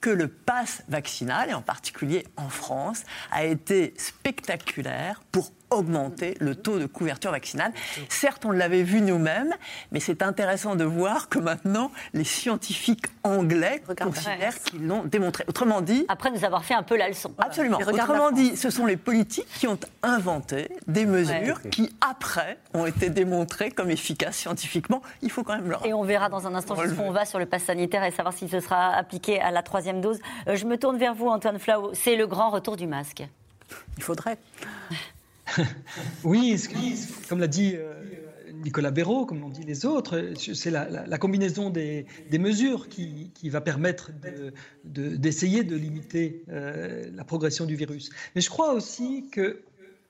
[0.00, 6.54] que le pass vaccinal, et en particulier en France, a été spectaculaire pour augmenter le
[6.54, 7.72] taux de couverture vaccinale.
[8.08, 9.52] Certes, on l'avait vu nous-mêmes,
[9.90, 15.44] mais c'est intéressant de voir que maintenant, les scientifiques anglais considèrent qu'ils l'ont démontré.
[15.48, 16.04] Autrement dit...
[16.08, 17.32] Après nous avoir fait un peu la leçon.
[17.38, 17.78] Absolument.
[17.78, 23.10] Autrement dit, ce sont les politiques qui ont inventé des mesures qui, après, ont été
[23.10, 25.02] démontrées comme efficaces scientifiquement.
[25.22, 27.38] Il faut quand même le Et on verra dans un instant jusqu'où on va sur
[27.38, 30.20] le pass sanitaire et savoir si ce sera appliqué à la troisième dose.
[30.48, 31.90] Euh, je me tourne vers vous, Antoine Flau.
[31.94, 33.24] C'est le grand retour du masque.
[33.96, 34.38] Il faudrait.
[36.24, 36.56] oui,
[37.28, 37.94] comme l'a dit euh,
[38.64, 44.10] Nicolas Béraud, comme l'ont dit les autres, c'est la, combinaison des, mesures qui, va permettre
[44.84, 48.10] d'essayer de, limiter euh, la progression du virus.
[48.34, 49.62] Mais je crois aussi que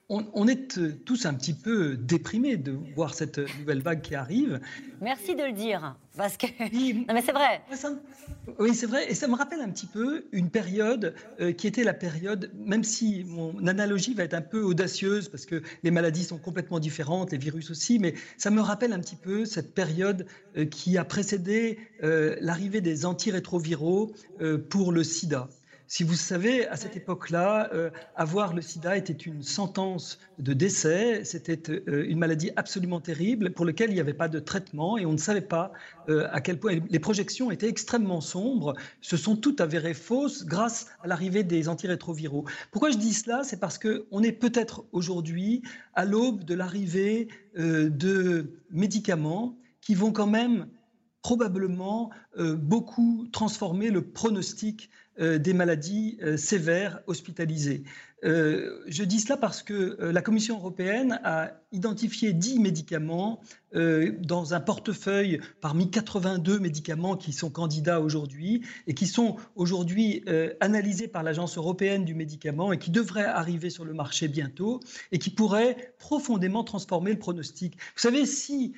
[0.09, 4.59] on, est tous un petit peu déprimés de voir cette nouvelle vague qui arrive.
[5.01, 6.47] Merci de le dire, parce que
[7.07, 7.61] non mais c'est vrai.
[8.59, 11.83] oui, c'est vrai, et ça me rappelle un petit peu une période euh, qui était
[11.83, 16.23] la période, même si mon analogie va être un peu audacieuse parce que les maladies
[16.25, 20.25] sont complètement différentes, les virus aussi, mais ça me rappelle un petit peu cette période
[20.57, 24.13] euh, qui a précédé euh, l'arrivée des antirétroviraux
[24.69, 25.47] pour le SIDA.
[25.95, 31.23] Si vous savez, à cette époque-là, euh, avoir le sida était une sentence de décès,
[31.23, 35.05] c'était euh, une maladie absolument terrible pour laquelle il n'y avait pas de traitement et
[35.05, 35.71] on ne savait pas
[36.09, 40.87] euh, à quel point les projections étaient extrêmement sombres, se sont toutes avérées fausses grâce
[41.03, 42.45] à l'arrivée des antirétroviraux.
[42.71, 43.43] Pourquoi je dis cela?
[43.43, 45.61] C'est parce qu'on est peut-être aujourd'hui
[45.93, 50.65] à l'aube de l'arrivée de médicaments qui vont quand même
[51.21, 57.83] probablement beaucoup transformer le pronostic des maladies sévères hospitalisées.
[58.23, 63.41] je dis cela parce que la Commission européenne a identifié 10 médicaments
[63.73, 70.23] dans un portefeuille parmi 82 médicaments qui sont candidats aujourd'hui et qui sont aujourd'hui
[70.61, 74.79] analysés par l'Agence européenne du médicament et qui devraient arriver sur le marché bientôt
[75.11, 77.75] et qui pourraient profondément transformer le pronostic.
[77.75, 78.73] Vous savez, si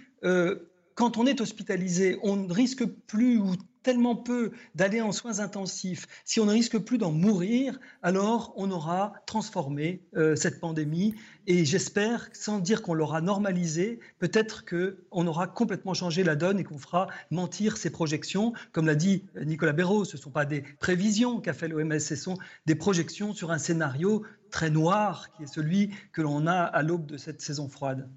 [0.95, 6.08] quand on est hospitalisé, on ne risque plus ou tellement peu d'aller en soins intensifs,
[6.26, 11.13] si on ne risque plus d'en mourir, alors on aura transformé euh, cette pandémie.
[11.45, 16.63] Et j'espère, sans dire qu'on l'aura normalisé, peut-être qu'on aura complètement changé la donne et
[16.63, 18.54] qu'on fera mentir ces projections.
[18.71, 22.15] Comme l'a dit Nicolas Béraud, ce ne sont pas des prévisions qu'a fait l'OMS, ce
[22.15, 26.82] sont des projections sur un scénario très noir qui est celui que l'on a à
[26.82, 28.10] l'aube de cette saison froide.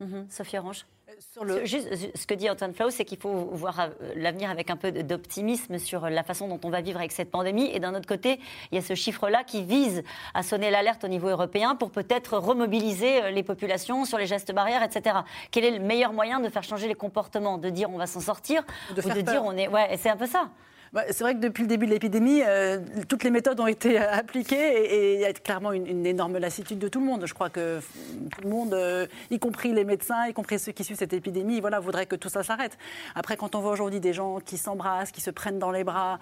[0.00, 0.30] Mm-hmm.
[0.30, 0.86] Sophie Orange
[1.64, 4.92] Juste, ce que dit Antoine Flau, c'est qu'il faut voir euh, l'avenir avec un peu
[4.92, 7.70] d'optimisme sur la façon dont on va vivre avec cette pandémie.
[7.72, 8.38] Et d'un autre côté,
[8.70, 10.02] il y a ce chiffre-là qui vise
[10.34, 14.52] à sonner l'alerte au niveau européen pour peut-être remobiliser euh, les populations sur les gestes
[14.52, 15.16] barrières, etc.
[15.50, 17.58] Quel est le meilleur moyen de faire changer les comportements?
[17.58, 18.62] De dire on va s'en sortir
[18.94, 19.68] de ou de dire on est.
[19.68, 20.50] Ouais, c'est un peu ça.
[20.96, 24.00] Bah, c'est vrai que depuis le début de l'épidémie, euh, toutes les méthodes ont été
[24.00, 27.26] euh, appliquées et il y a clairement une, énorme lassitude de tout le monde.
[27.26, 27.80] Je crois que
[28.30, 31.60] tout le monde, euh, y compris les médecins, y compris ceux qui suivent cette épidémie,
[31.60, 32.78] voilà, voudraient que tout ça s'arrête.
[33.14, 36.18] Après, quand on voit aujourd'hui des gens qui s'embrassent, qui se prennent dans les bras,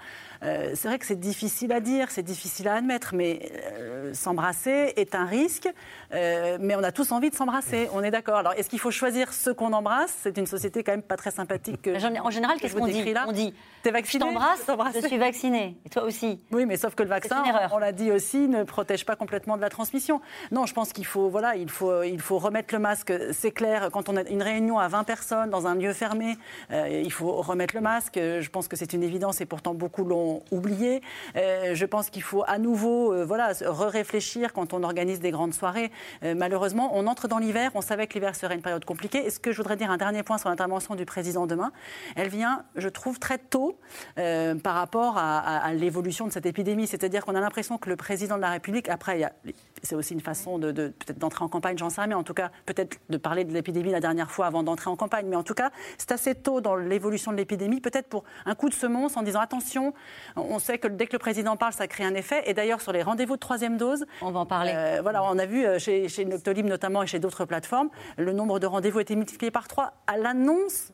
[0.74, 3.50] c'est vrai que c'est difficile à dire, c'est difficile à admettre, mais
[4.12, 5.68] s'embrasser est un risque.
[6.12, 8.37] mais on a tous envie de s'embrasser, on est d'accord.
[8.37, 10.14] Alors, est-ce qu'il faut choisir ceux qu'on embrasse?
[10.22, 11.88] C'est une société quand même pas très sympathique.
[11.88, 13.12] en général, qu'est-ce qu'on dit?
[13.12, 14.24] là On dit, t'es vacciné?
[14.94, 15.76] je suis vaccinée.
[15.85, 16.40] Et toi aussi.
[16.52, 19.62] Oui, mais sauf que le vaccin, on l'a dit aussi, ne protège pas complètement de
[19.62, 20.20] la transmission.
[20.50, 23.12] Non, je pense qu'il faut, voilà, il faut, il faut remettre le masque.
[23.33, 26.37] C'est clair, quand on a une réunion à 20 personnes dans un lieu fermé,
[26.70, 28.16] euh, il faut remettre le masque.
[28.16, 31.03] Je pense que c'est une évidence et pourtant beaucoup l'ont oublié.
[31.37, 35.55] Euh, je pense qu'il faut à nouveau, euh, voilà, re-réfléchir quand on organise des grandes
[35.55, 35.90] soirées.
[36.23, 37.70] malheureusement, on entre dans l'hiver.
[37.75, 39.27] On savait que l'hiver serait une période compliquée.
[39.27, 41.73] Et ce que je voudrais dire, un dernier point sur l'intervention du président demain,
[42.16, 43.79] elle vient, je trouve, très tôt
[44.16, 46.87] par rapport à, l'évolution de cette épidémie.
[46.87, 49.33] C'est-à-dire qu'on a l'impression que le président de la République, après,
[49.82, 52.34] c'est aussi une façon de, peut-être d'entrer en campagne, j'en sais rien, mais en tout
[52.34, 55.26] cas, peut-être de parler de l'épidémie la dernière fois avant d'entrer en campagne.
[55.28, 58.68] Mais en tout cas, c'est assez tôt dans l'évolution de l'épidémie, peut-être pour un coup
[58.68, 59.94] de semonce en disant attention,
[60.37, 62.42] on sait que dès que le président parle, ça crée un effet.
[62.46, 64.72] Et d'ailleurs, sur les rendez-vous de troisième dose, on va en parler.
[64.74, 68.32] Euh, voilà, on a vu euh, chez, chez Noctolib notamment et chez d'autres plateformes, le
[68.32, 70.92] nombre de rendez-vous a été multiplié par trois à l'annonce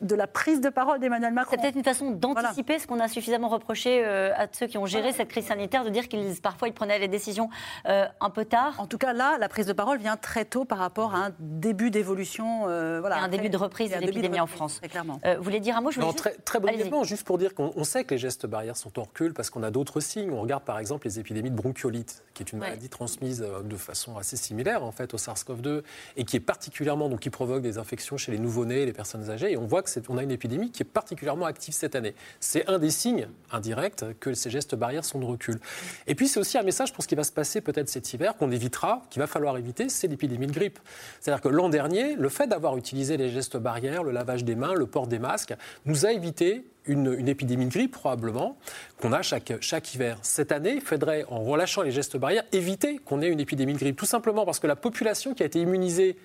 [0.00, 1.52] de la prise de parole d'Emmanuel Macron.
[1.52, 4.86] C'est peut-être une façon d'anticiper ce qu'on a suffisamment reproché euh, à ceux qui ont
[4.86, 7.48] géré cette crise sanitaire, de dire qu'ils parfois ils prenaient les décisions
[7.86, 8.74] euh, un peu tard.
[8.78, 11.34] En tout cas, là, la prise de parole vient très tôt par rapport à un
[11.38, 12.64] début d'évolution.
[12.68, 14.80] Euh, voilà, un début de reprise de l'épidémie en France.
[14.88, 15.20] clairement.
[15.24, 18.04] vous voulez dire un mot je non, Très, très brièvement, juste pour dire qu'on sait
[18.04, 20.30] que les gestes barrières sont en recul parce qu'on a d'autres signes.
[20.30, 24.16] On regarde par exemple les épidémies de bronchiolite, qui est une maladie transmise de façon
[24.16, 25.82] assez similaire en fait au SARS-CoV-2
[26.16, 29.52] et qui est particulièrement donc qui provoque des infections chez les nouveau-nés, les personnes âgées.
[29.52, 32.14] Et on voit que on a une épidémie qui est particulièrement active cette année.
[32.40, 35.58] C'est un des signes indirects que ces gestes barrières sont de recul.
[36.06, 38.36] Et puis c'est aussi un message pour ce qui va se passer peut-être cet hiver,
[38.36, 40.78] qu'on évitera, qu'il va falloir éviter, c'est l'épidémie de grippe.
[41.20, 44.74] C'est-à-dire que l'an dernier, le fait d'avoir utilisé les gestes barrières, le lavage des mains,
[44.74, 48.56] le port des masques, nous a évité une, épidémie de grippe, probablement,
[49.00, 50.18] qu'on a chaque, chaque hiver.
[50.22, 53.78] Cette année, il faudrait, en relâchant les gestes barrières, éviter qu'on ait une épidémie de
[53.78, 53.96] grippe.
[53.96, 56.16] Tout simplement parce que la population qui a été immunisée,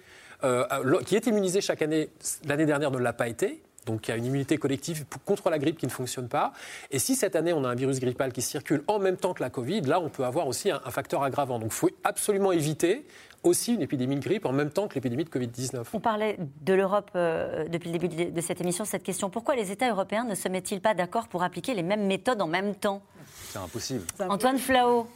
[1.06, 2.10] qui est immunisée chaque année,
[2.46, 3.62] l'année dernière ne l'a pas été.
[3.86, 6.54] Donc il y a une immunité collective contre la grippe qui ne fonctionne pas.
[6.92, 9.42] Et si cette année on a un virus grippal qui circule en même temps que
[9.42, 11.58] la Covid, là on peut avoir aussi un, facteur aggravant.
[11.60, 13.06] Donc il faut absolument éviter
[13.44, 15.84] aussi une épidémie de grippe en même temps que l'épidémie de Covid-19.
[15.94, 19.32] On parlait de l'Europe euh, depuis le début de cette émission, cette question.
[19.32, 22.48] Pourquoi les États européens ne se mettent-ils pas d'accord pour appliquer les mêmes méthodes en
[22.48, 23.02] même temps?
[23.50, 24.06] C'est impossible.
[24.20, 25.08] Antoine Flao.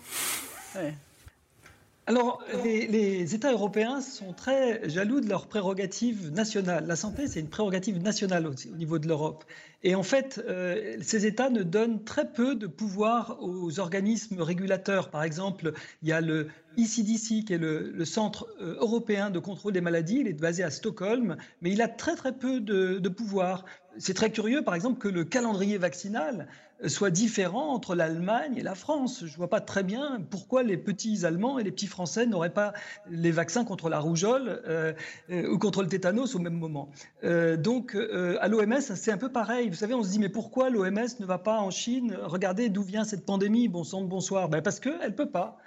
[2.07, 6.85] Alors, les, États européens sont très jaloux de leurs prérogatives nationales.
[6.85, 9.43] La santé, c'est une prérogative nationale au, au niveau de l'Europe.
[9.81, 15.09] Et en fait, euh, ces États ne donnent très peu de pouvoir aux organismes régulateurs.
[15.09, 19.73] Par exemple, il y a le ECDC, qui est le, Centre euh, européen de contrôle
[19.73, 20.17] des maladies.
[20.21, 23.65] Il est basé à Stockholm, mais il a très très peu de, pouvoir.
[23.97, 26.47] C'est très curieux, par exemple, que le calendrier vaccinal
[26.87, 29.25] soit différent entre l'Allemagne et la France.
[29.25, 32.53] Je ne vois pas très bien pourquoi les petits Allemands et les petits Français n'auraient
[32.53, 32.73] pas
[33.09, 34.93] les vaccins contre la rougeole euh,
[35.29, 36.89] euh, ou contre le tétanos au même moment.
[37.23, 39.69] Euh, donc à l'OMS, c'est un peu pareil.
[39.69, 42.83] Vous savez, on se dit mais pourquoi l'OMS ne va pas en Chine Regardez d'où
[42.83, 43.67] vient cette pandémie?
[43.67, 44.49] Bon sang bonsoir.
[44.49, 45.57] Ben parce qu'elle ne peut pas.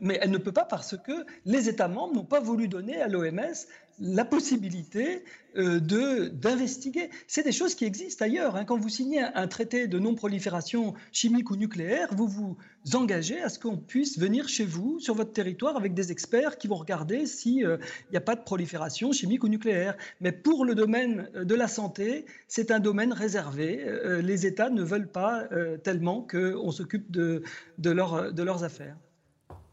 [0.00, 3.08] Mais elle ne peut pas parce que les États membres n'ont pas voulu donner à
[3.08, 3.66] l'OMS
[4.00, 5.24] la possibilité
[5.56, 7.10] euh, de d'investiguer.
[7.26, 8.56] C'est des choses qui existent ailleurs.
[8.56, 8.64] Hein.
[8.64, 12.56] Quand vous signez un traité de non-prolifération chimique ou nucléaire, vous vous
[12.94, 16.68] engagez à ce qu'on puisse venir chez vous, sur votre territoire, avec des experts qui
[16.68, 17.76] vont regarder s'il euh,
[18.10, 19.96] n'y a pas de prolifération chimique ou nucléaire.
[20.20, 23.84] Mais pour le domaine de la santé, c'est un domaine réservé.
[23.86, 25.48] Euh, les États ne veulent pas
[25.84, 27.42] tellement qu'on s'occupe de,
[27.78, 27.92] de,
[28.30, 28.96] de leurs affaires.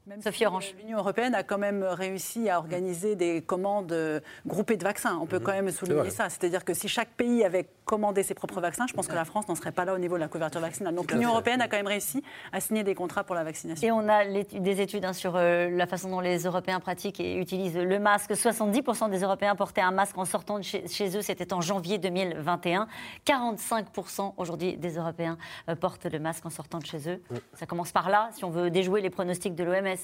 [0.09, 0.73] Même Sophie Orange.
[0.79, 5.19] L'Union européenne a quand même réussi à organiser des commandes euh, groupées de vaccins.
[5.21, 5.43] On peut mhm.
[5.43, 6.29] quand même souligner ça.
[6.29, 9.47] C'est-à-dire que si chaque pays avait commandé ses propres vaccins, je pense que la France
[9.47, 10.95] n'en serait pas là au niveau de la couverture vaccinale.
[10.95, 13.87] Donc l'Union européenne a quand même réussi à signer des contrats pour la vaccination.
[13.87, 17.35] Et on a des études hein, sur euh, la façon dont les Européens pratiquent et
[17.35, 18.31] utilisent le masque.
[18.31, 21.21] 70% des Européens portaient un masque en sortant de chez, eux.
[21.21, 22.87] C'était en janvier 2021.
[23.27, 25.37] 45% aujourd'hui des Européens
[25.69, 27.21] euh, portent le masque en sortant de chez eux.
[27.53, 29.98] Ça commence par là, si on veut déjouer les pronostics de l'OMS.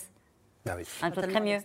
[0.68, 1.60] Ah un peu très mieux.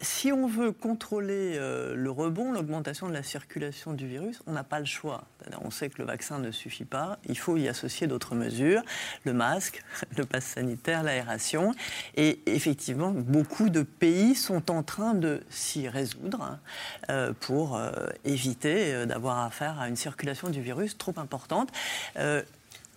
[0.00, 4.64] si on veut contrôler euh, le rebond, l'augmentation de la circulation du virus, on n'a
[4.64, 5.24] pas le choix.
[5.62, 7.18] On sait que le vaccin ne suffit pas.
[7.26, 8.82] Il faut y associer d'autres mesures
[9.24, 9.82] le masque,
[10.18, 11.74] le pass sanitaire, l'aération.
[12.16, 16.60] Et effectivement, beaucoup de pays sont en train de s'y résoudre hein,
[17.08, 17.92] euh, pour euh,
[18.26, 21.70] éviter d'avoir affaire à une circulation du virus trop importante.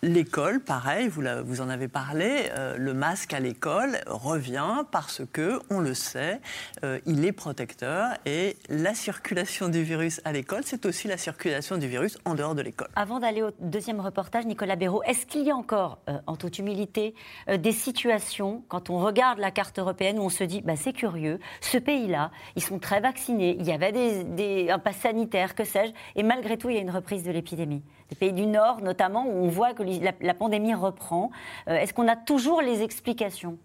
[0.04, 5.60] L'école, pareil, vous, vous, en avez parlé, euh, le masque à l'école revient parce que,
[5.72, 6.40] on le sait,
[6.84, 11.78] euh, il est protecteur et la circulation du virus à l'école, c'est aussi la circulation
[11.78, 12.90] du virus en dehors de l'école.
[12.96, 16.60] Avant d'aller au deuxième reportage, Nicolas Béraud, est-ce qu'il y a encore, euh, en toute
[16.60, 17.16] humilité,
[17.48, 21.40] des situations, quand on regarde la carte européenne, où on se dit, bah, c'est curieux,
[21.60, 25.92] ce pays-là, ils sont très vaccinés, il y avait des, un pass sanitaire, que sais-je,
[26.16, 27.82] et malgré tout, il y a une reprise de l'épidémie?
[28.10, 29.87] Des pays du Nord notamment, où on voit que
[30.22, 31.32] la, pandémie reprend.
[31.68, 33.58] Euh, est-ce qu'on a toujours les explications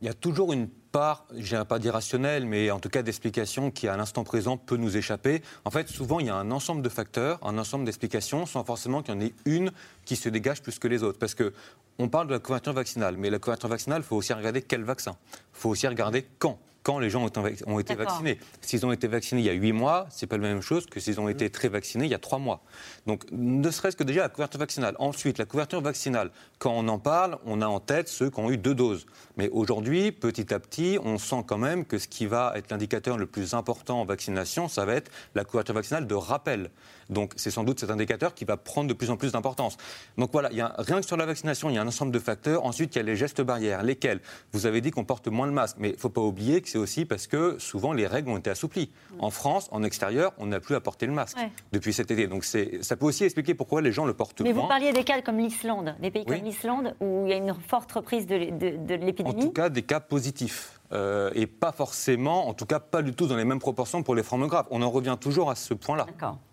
[0.00, 3.70] Il y a toujours une part, je ne pas d'irrationnel, mais en tout cas d'explications
[3.70, 5.42] qui à l'instant présent peut nous échapper.
[5.64, 9.02] En fait, souvent, il y a un ensemble de facteurs, un ensemble d'explications, sans forcément
[9.02, 9.70] qu'il y en ait une
[10.04, 11.18] qui se dégage plus que les autres.
[11.18, 11.52] Parce que
[11.98, 14.84] on parle de la couverture vaccinale, mais la couverture vaccinale, il faut aussi regarder quel
[14.84, 15.16] vaccin.
[15.32, 16.58] Il faut aussi regarder quand
[16.88, 17.28] quand les gens
[17.66, 18.38] ont été vaccinés.
[18.62, 21.00] S'ils ont été vaccinés il y a 8 mois, c'est pas la même chose que
[21.00, 22.62] s'ils ont été très vaccinés il y a 3 mois.
[23.06, 24.96] Donc, ne serait-ce que déjà la couverture vaccinale.
[24.98, 28.50] Ensuite, la couverture vaccinale, quand on en parle, on a en tête ceux qui ont
[28.50, 29.06] eu deux doses.
[29.36, 33.16] Mais aujourd'hui, petit à petit, on sent quand même que ce qui va être l'indicateur
[33.16, 36.70] le plus important en vaccination, ça va être la couverture vaccinale de rappel.
[37.10, 39.76] Donc c'est sans doute cet indicateur qui va prendre de plus en plus d'importance.
[40.18, 42.12] Donc voilà, il y a, rien que sur la vaccination, il y a un ensemble
[42.12, 42.64] de facteurs.
[42.66, 44.20] Ensuite, il y a les gestes barrières, lesquels?
[44.52, 46.68] Vous avez dit qu'on porte moins le masque, mais il ne faut pas oublier que
[46.68, 48.90] c'est aussi parce que souvent les règles ont été assouplies.
[49.20, 51.38] En France, en extérieur, on n'a plus à porter le masque
[51.72, 52.26] depuis cet été.
[52.26, 54.54] Donc ça peut aussi expliquer pourquoi les gens le portent mais moins.
[54.54, 56.47] Mais vous parliez des cas comme l'Islande, des pays comme
[57.00, 58.36] où il y a une forte reprise de,
[58.76, 59.44] de l'épidémie.
[59.44, 60.77] En tout cas, des cas positifs.
[60.92, 64.14] Euh, et pas forcément, en tout cas pas du tout dans les mêmes proportions pour
[64.14, 64.66] les formes graves.
[64.70, 66.06] On en revient toujours à ce point-là,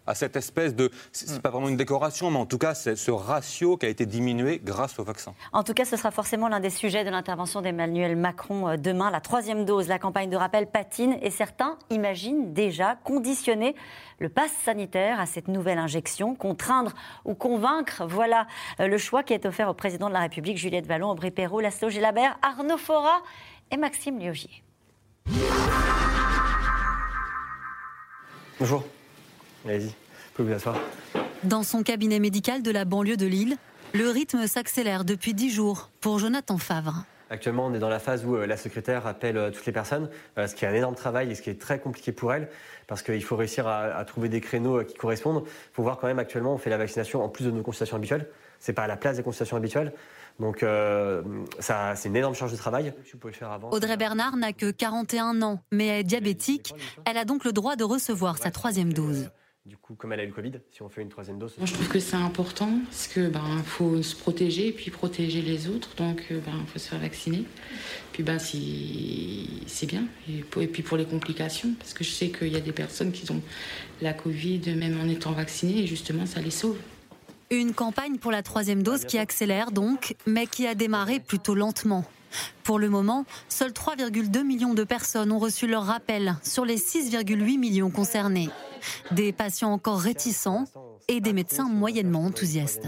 [0.06, 3.12] à cette espèce de, c'est pas vraiment une décoration, mais en tout cas c'est ce
[3.12, 5.34] ratio qui a été diminué grâce au vaccin.
[5.54, 9.10] En tout cas, ce sera forcément l'un des sujets de l'intervention d'Emmanuel Macron euh, demain.
[9.10, 13.74] La troisième dose, la campagne de rappel patine, et certains imaginent déjà conditionner
[14.20, 16.92] le pass sanitaire à cette nouvelle injection, contraindre
[17.24, 18.04] ou convaincre.
[18.06, 18.48] Voilà
[18.82, 21.62] euh, le choix qui est offert au président de la République, Juliette Vallon, Aubry Perrault,
[21.62, 23.22] Laszlo Gélabert, Arnaud Fora
[23.72, 24.64] et Maxime Liogier.
[28.60, 28.84] Bonjour.
[29.66, 29.94] Allez-y,
[30.38, 30.78] vous vous asseoir.
[31.44, 33.58] Dans son cabinet médical de la banlieue de Lille,
[33.94, 37.06] le rythme s'accélère depuis dix jours pour Jonathan Favre.
[37.30, 40.10] Actuellement, on est dans la phase où euh, la secrétaire appelle euh, toutes les personnes,
[40.38, 42.50] euh, ce qui est un énorme travail et ce qui est très compliqué pour elle,
[42.88, 45.44] parce qu'il faut réussir à, trouver des créneaux qui correspondent.
[45.46, 47.98] Il faut voir quand même, actuellement, on fait la vaccination en plus de nos consultations
[47.98, 48.28] habituelles.
[48.60, 49.92] Ce n'est pas à la place des consultations habituelles.
[50.40, 51.24] Donc euh,
[51.60, 52.94] ça, c'est une énorme charge de travail.
[53.72, 56.74] Audrey Bernard n'a que 41 ans, mais est diabétique.
[57.06, 59.30] Elle a donc le droit de recevoir sa troisième dose.
[59.66, 61.56] Du coup, comme elle a eu le Covid, si on fait une troisième dose.
[61.58, 65.42] Moi, je trouve que c'est important parce que ben faut se protéger et puis protéger
[65.42, 67.46] les autres, donc euh, ben faut se faire vacciner.
[68.12, 72.30] Puis ben si c'est bien et, et, puis pour les complications parce que je sais
[72.30, 73.42] qu'il y a des personnes qui ont
[74.02, 76.78] la Covid même en étant vaccinées et justement ça les sauve.
[77.52, 82.04] Une campagne pour la troisième dose qui accélère donc, mais qui a démarré plutôt lentement.
[82.64, 87.60] Pour le moment, seuls 3,2 millions de personnes ont reçu leur rappel sur les 6,8
[87.60, 88.50] millions concernés.
[89.12, 90.66] Des patients encore réticents
[91.08, 92.88] et des médecins moyennement enthousiastes.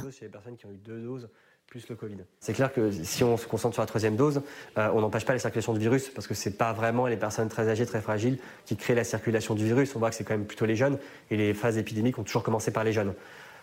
[2.39, 4.41] C'est clair que si on se concentre sur la troisième dose,
[4.78, 7.17] euh, on n'empêche pas la circulation du virus parce que ce n'est pas vraiment les
[7.17, 9.96] personnes très âgées, très fragiles qui créent la circulation du virus.
[9.96, 10.98] On voit que c'est quand même plutôt les jeunes
[11.30, 13.13] et les phases épidémiques ont toujours commencé par les jeunes.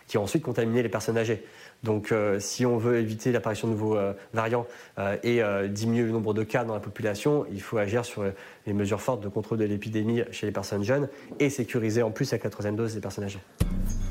[0.07, 1.43] Qui ont ensuite contaminé les personnes âgées.
[1.83, 4.65] Donc euh, si on veut éviter l'apparition de nouveaux euh, variants
[4.97, 8.23] euh, et diminuer le nombre de cas dans la population, il faut agir sur
[8.65, 11.07] les mesures fortes de contrôle de l'épidémie chez les personnes jeunes
[11.39, 13.39] et sécuriser en plus avec la troisième dose les personnes âgées.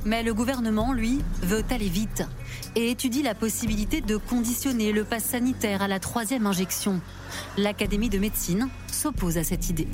[0.04, 2.22] Mais le gouvernement, lui, veut aller vite
[2.76, 7.00] et étudie la possibilité de conditionner le pass sanitaire à la troisième injection.
[7.56, 9.88] L'Académie de médecine s'oppose à cette idée.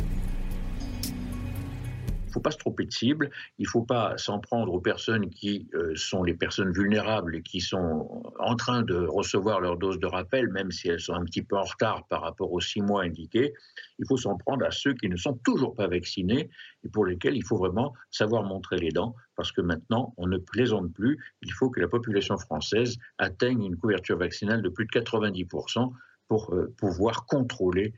[2.30, 3.28] Il ne faut pas se tromper de cible,
[3.58, 7.42] il ne faut pas s'en prendre aux personnes qui euh, sont les personnes vulnérables et
[7.42, 11.24] qui sont en train de recevoir leur dose de rappel, même si elles sont un
[11.24, 13.52] petit peu en retard par rapport aux six mois indiqués.
[13.98, 16.48] Il faut s'en prendre à ceux qui ne sont toujours pas vaccinés
[16.84, 20.38] et pour lesquels il faut vraiment savoir montrer les dents, parce que maintenant, on ne
[20.38, 21.18] plaisante plus.
[21.42, 25.90] Il faut que la population française atteigne une couverture vaccinale de plus de 90%
[26.28, 27.92] pour euh, pouvoir contrôler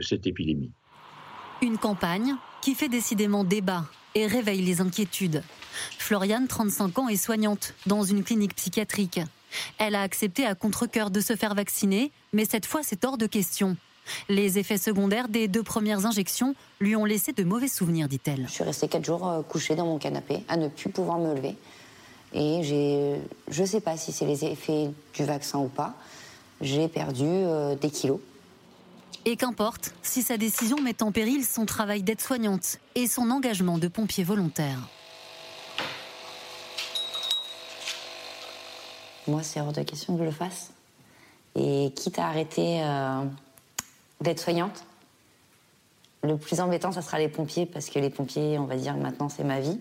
[0.00, 0.72] cette épidémie.
[1.60, 3.84] Une campagne qui fait décidément débat
[4.14, 5.42] et réveille les inquiétudes.
[5.98, 9.20] Floriane, 35 ans, est soignante dans une clinique psychiatrique.
[9.78, 13.26] Elle a accepté à contre-coeur de se faire vacciner, mais cette fois c'est hors de
[13.26, 13.76] question.
[14.28, 18.46] Les effets secondaires des deux premières injections lui ont laissé de mauvais souvenirs, dit-elle.
[18.46, 21.34] Je suis restée quatre jours euh, couchée dans mon canapé, à ne plus pouvoir me
[21.34, 21.56] lever.
[22.32, 23.16] Et j'ai,
[23.50, 25.94] je ne sais pas si c'est les effets du vaccin ou pas,
[26.60, 28.20] j'ai perdu euh, des kilos.
[29.24, 33.88] Et qu'importe si sa décision met en péril son travail d'aide-soignante et son engagement de
[33.88, 34.78] pompier volontaire.
[39.26, 40.70] Moi, c'est hors de question que je le fasse.
[41.54, 43.24] Et quitte à arrêter euh,
[44.20, 44.84] d'être soignante,
[46.22, 49.28] le plus embêtant, ça sera les pompiers, parce que les pompiers, on va dire, maintenant,
[49.28, 49.78] c'est ma vie.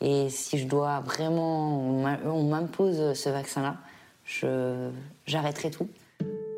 [0.00, 3.76] Et si je dois vraiment, on m'impose ce vaccin-là,
[5.26, 5.88] j'arrêterai tout.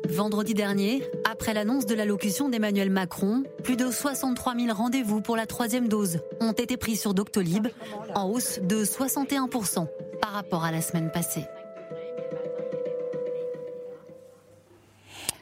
[0.09, 5.45] Vendredi dernier, après l'annonce de l'allocution d'Emmanuel Macron, plus de 63 000 rendez-vous pour la
[5.45, 7.67] troisième dose ont été pris sur Doctolib,
[8.13, 9.87] en hausse de 61%
[10.21, 11.45] par rapport à la semaine passée.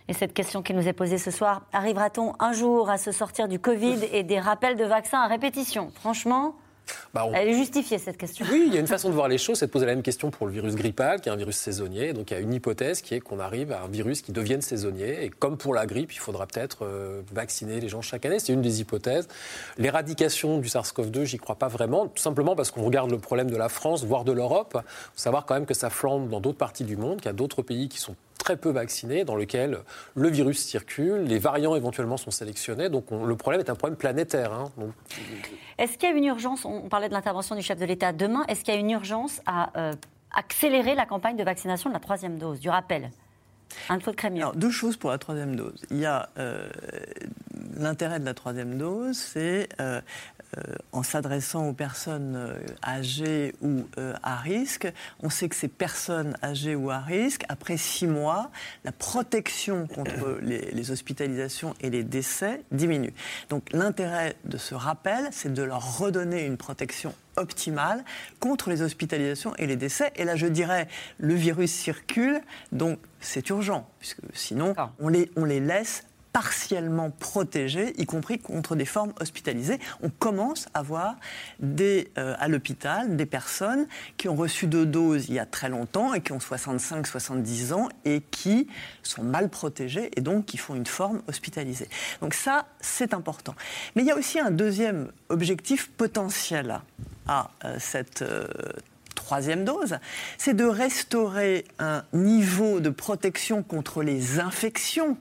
[0.08, 3.48] Et cette question qui nous est posée ce soir, arrivera-t-on un jour à se sortir
[3.48, 5.92] du Covid et des rappels de vaccins à répétition?
[5.96, 6.56] Franchement,
[7.14, 8.46] bah, Elle est justifiée, cette question.
[8.52, 10.04] Oui, il y a une façon de voir les choses, c'est de poser la même
[10.04, 12.14] question pour le virus grippal, qui est un virus saisonnier.
[12.14, 14.62] Donc il y a une hypothèse qui est qu'on arrive à un virus qui devienne
[14.62, 15.26] saisonnier.
[15.26, 18.40] Et comme pour la grippe, il faudra peut-être euh, vacciner les gens chaque année.
[18.40, 19.28] C'est une des hypothèses.
[19.78, 23.58] L'éradication du SARS-CoV-2, j'y crois pas vraiment, tout simplement parce qu'on regarde le problème de
[23.58, 24.72] la France, voire de l'Europe.
[24.76, 27.30] Il faut savoir quand même que ça flambe dans d'autres parties du monde, qu'il y
[27.30, 29.80] a d'autres pays qui sont très peu vaccinés, dans lequel
[30.16, 32.90] le virus circule, les variants éventuellement sont sélectionnés.
[32.90, 34.52] Donc le problème est un problème planétaire.
[34.52, 34.72] Hein.
[35.78, 38.44] Est-ce qu'il y a une urgence, on parlait de l'intervention du chef de l'État demain,
[38.48, 39.94] est-ce qu'il y a une urgence à euh,
[40.36, 43.12] accélérer la campagne de vaccination de la troisième dose, du rappel?
[44.38, 45.82] Alors, deux choses pour la troisième dose.
[45.90, 46.68] Il y a euh,
[47.78, 50.02] l'intérêt de la troisième dose, c'est euh,
[50.58, 52.56] euh, en s'adressant aux personnes
[52.86, 54.92] âgées ou euh, à risque.
[55.22, 58.52] On sait que ces personnes âgées ou à risque, après six mois,
[58.84, 63.14] la protection contre les, hospitalisations et les décès diminue.
[63.50, 68.04] Donc l'intérêt de ce rappel, c'est de leur redonner une protection optimale
[68.40, 70.12] contre les hospitalisations et les décès.
[70.16, 70.88] Et là, je dirais,
[71.18, 77.94] le virus circule, donc c'est urgent, puisque sinon, on les, on les laisse partiellement protégés,
[78.00, 79.80] y compris contre des formes hospitalisées.
[80.02, 81.16] On commence à voir
[81.60, 83.88] des, euh, à l'hôpital des personnes
[84.18, 87.90] qui ont reçu deux doses il y a très longtemps et qui ont 65-70 ans
[88.06, 88.68] et qui
[89.04, 91.90] sont mal protégées et donc qui font une forme hospitalisée.
[92.22, 93.56] Donc ça, c'est important.
[93.96, 96.82] Mais il y a aussi un deuxième objectif potentiel
[97.28, 98.48] à euh, cette euh,
[99.16, 99.98] troisième dose,
[100.38, 105.18] c'est de restaurer un niveau de protection contre les infections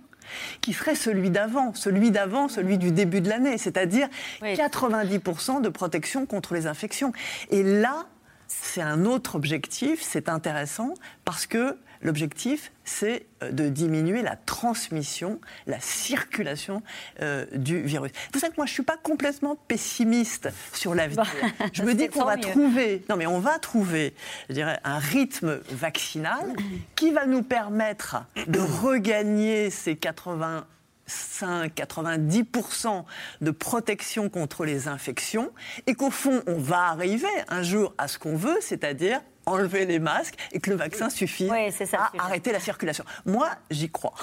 [0.60, 4.08] qui serait celui d'avant, celui d'avant, celui du début de l'année, c'est-à-dire
[4.42, 7.12] 90% de protection contre les infections.
[7.50, 8.06] Et là,
[8.46, 10.94] c'est un autre objectif, c'est intéressant,
[11.24, 16.82] parce que L'objectif, c'est euh, de diminuer la transmission, la circulation
[17.20, 18.10] euh, du virus.
[18.32, 21.24] Vous savez que moi, je ne suis pas complètement pessimiste sur l'avenir.
[21.58, 24.14] Bah, je me dis qu'on va trouver, non mais on va trouver,
[24.48, 26.54] je dirais, un rythme vaccinal
[26.96, 30.66] qui va nous permettre de regagner ces 80
[31.10, 33.04] 90%
[33.40, 35.50] de protection contre les infections
[35.86, 39.98] et qu'au fond, on va arriver un jour à ce qu'on veut, c'est-à-dire enlever les
[39.98, 43.04] masques et que le vaccin suffit à arrêter la circulation.
[43.24, 44.14] Moi, j'y crois.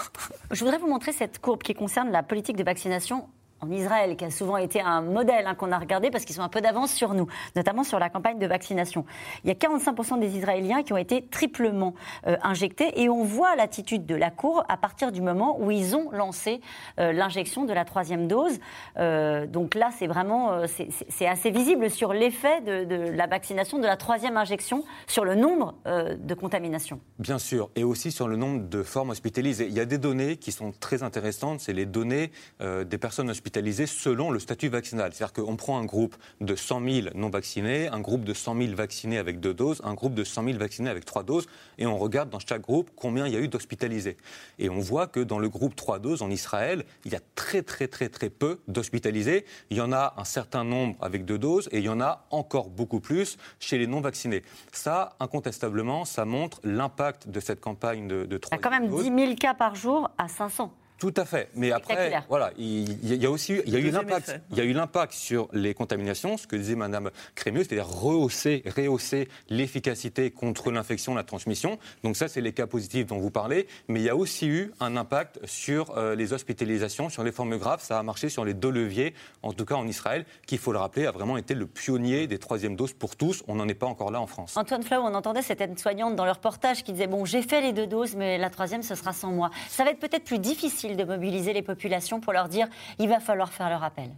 [0.51, 3.27] Je voudrais vous montrer cette courbe qui concerne la politique de vaccination
[3.61, 6.43] en Israël, qui a souvent été un modèle hein, qu'on a regardé parce qu'ils sont
[6.43, 9.05] un peu d'avance sur nous, notamment sur la campagne de vaccination.
[9.43, 11.95] Il y a 45% des Israéliens qui ont été triplement
[12.27, 15.95] euh, injectés et on voit l'attitude de la Cour à partir du moment où ils
[15.95, 16.61] ont lancé
[16.99, 18.59] euh, l'injection de la troisième dose.
[18.97, 23.85] Euh, donc là, c'est vraiment c'est assez visible sur l'effet de, de, la vaccination de
[23.85, 26.99] la troisième injection sur le nombre de contaminations.
[27.19, 29.67] Bien sûr, et aussi sur le nombre de formes hospitalisées.
[29.67, 33.46] Il y a des données qui sont très intéressantes, c'est les données des personnes hospitalisées
[33.85, 35.11] selon le statut vaccinal.
[35.13, 38.75] C'est-à-dire qu'on prend un groupe de 100 000 non vaccinés, un groupe de 100 000
[38.75, 41.97] vaccinés avec deux doses, un groupe de 100 000 vaccinés avec trois doses, et on
[41.97, 44.17] regarde dans chaque groupe combien il y a eu d'hospitalisés.
[44.59, 47.61] Et on voit que dans le groupe 3 doses en Israël, il y a très
[47.61, 49.45] très très très peu d'hospitalisés.
[49.69, 52.25] Il y en a un certain nombre avec deux doses, et il y en a
[52.31, 54.43] encore beaucoup plus chez les non vaccinés.
[54.71, 58.79] Ça, incontestablement, ça montre l'impact de cette campagne de, de 3 Il y a quand
[58.79, 60.71] même 10 000 cas par jour à 500.
[60.97, 61.49] Tout à fait.
[61.55, 64.39] Mais après, voilà, il, y a aussi il y a eu l'impact.
[64.51, 68.63] Il y a eu l'impact sur les contaminations, ce que disait Madame Crémieux, c'est-à-dire rehausser,
[68.75, 71.77] rehausser l'efficacité contre l'infection, la transmission.
[72.03, 73.67] Donc ça, c'est les cas positifs dont vous parlez.
[73.87, 77.57] Mais il y a aussi eu un impact sur euh, les hospitalisations, sur les formes
[77.57, 77.83] graves.
[77.83, 80.71] Ça a marché sur les deux leviers, en tout cas en Israël, qui, il faut
[80.71, 83.43] le rappeler, a vraiment été le pionnier des troisièmes doses pour tous.
[83.47, 84.57] On n'en est pas encore là en France.
[84.57, 87.73] Antoine Flau, on entendait cette aide-soignante dans le reportage qui disait bon, j'ai fait les
[87.73, 89.51] deux doses, mais la troisième, ce sera sans moi.
[89.69, 92.67] Ça va être peut-être plus difficile de mobiliser les populations pour leur dire
[92.99, 94.11] il va falloir faire le rappel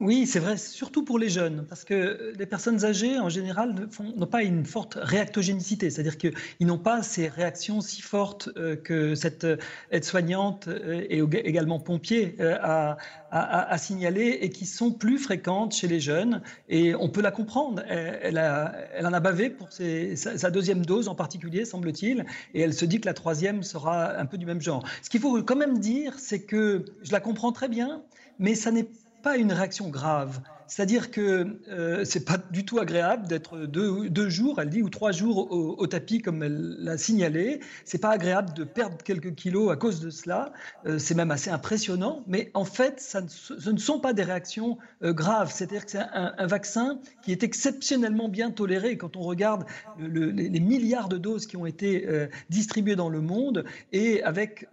[0.00, 4.26] oui, c'est vrai, surtout pour les jeunes, parce que les personnes âgées, en général, n'ont
[4.26, 9.44] pas une forte réactogénicité, c'est-à-dire qu'ils n'ont pas ces réactions si fortes euh, que cette
[9.90, 12.96] aide-soignante euh, et également pompier euh, a,
[13.32, 16.42] a, signalé et qui sont plus fréquentes chez les jeunes.
[16.68, 17.82] Et on peut la comprendre.
[17.88, 22.24] Elle, en a bavé pour sa, deuxième dose en particulier, semble-t-il,
[22.54, 24.84] et elle se dit que la troisième sera un peu du même genre.
[25.02, 28.00] Ce qu'il faut quand même dire, c'est que je la comprends très bien,
[28.38, 28.86] mais ça n'est
[29.22, 30.40] pas une réaction grave.
[30.68, 35.12] C'est-à-dire que euh, c'est pas du tout agréable d'être deux, jours, elle dit, ou trois
[35.12, 37.60] jours au, tapis comme elle l'a signalé.
[37.86, 40.52] C'est pas agréable de perdre quelques kilos à cause de cela.
[40.84, 42.22] Euh, c'est même assez impressionnant.
[42.26, 45.50] Mais en fait, ça ne, ce ne sont pas des réactions euh, graves.
[45.50, 49.64] C'est-à-dire que c'est un, vaccin qui est exceptionnellement bien toléré quand on regarde
[49.98, 54.66] les, milliards de doses qui ont été euh, distribuées dans le monde et avec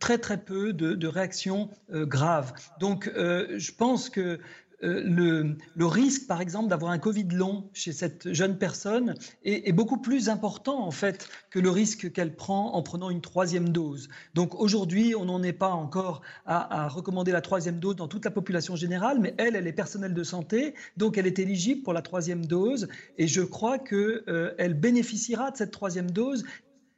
[0.00, 2.52] très très peu de, réactions graves.
[2.80, 4.40] Donc je pense que
[4.82, 9.98] euh, le, risque, par exemple, d'avoir un Covid long chez cette jeune personne est, beaucoup
[9.98, 14.08] plus important, en fait, que le risque qu'elle prend en prenant une troisième dose.
[14.34, 18.30] Donc aujourd'hui, on n'en est pas encore à, recommander la troisième dose dans toute la
[18.30, 22.02] population générale, mais elle, elle est personnelle de santé, donc elle est éligible pour la
[22.02, 22.88] troisième dose,
[23.18, 26.44] et je crois qu'elle euh, bénéficiera de cette troisième dose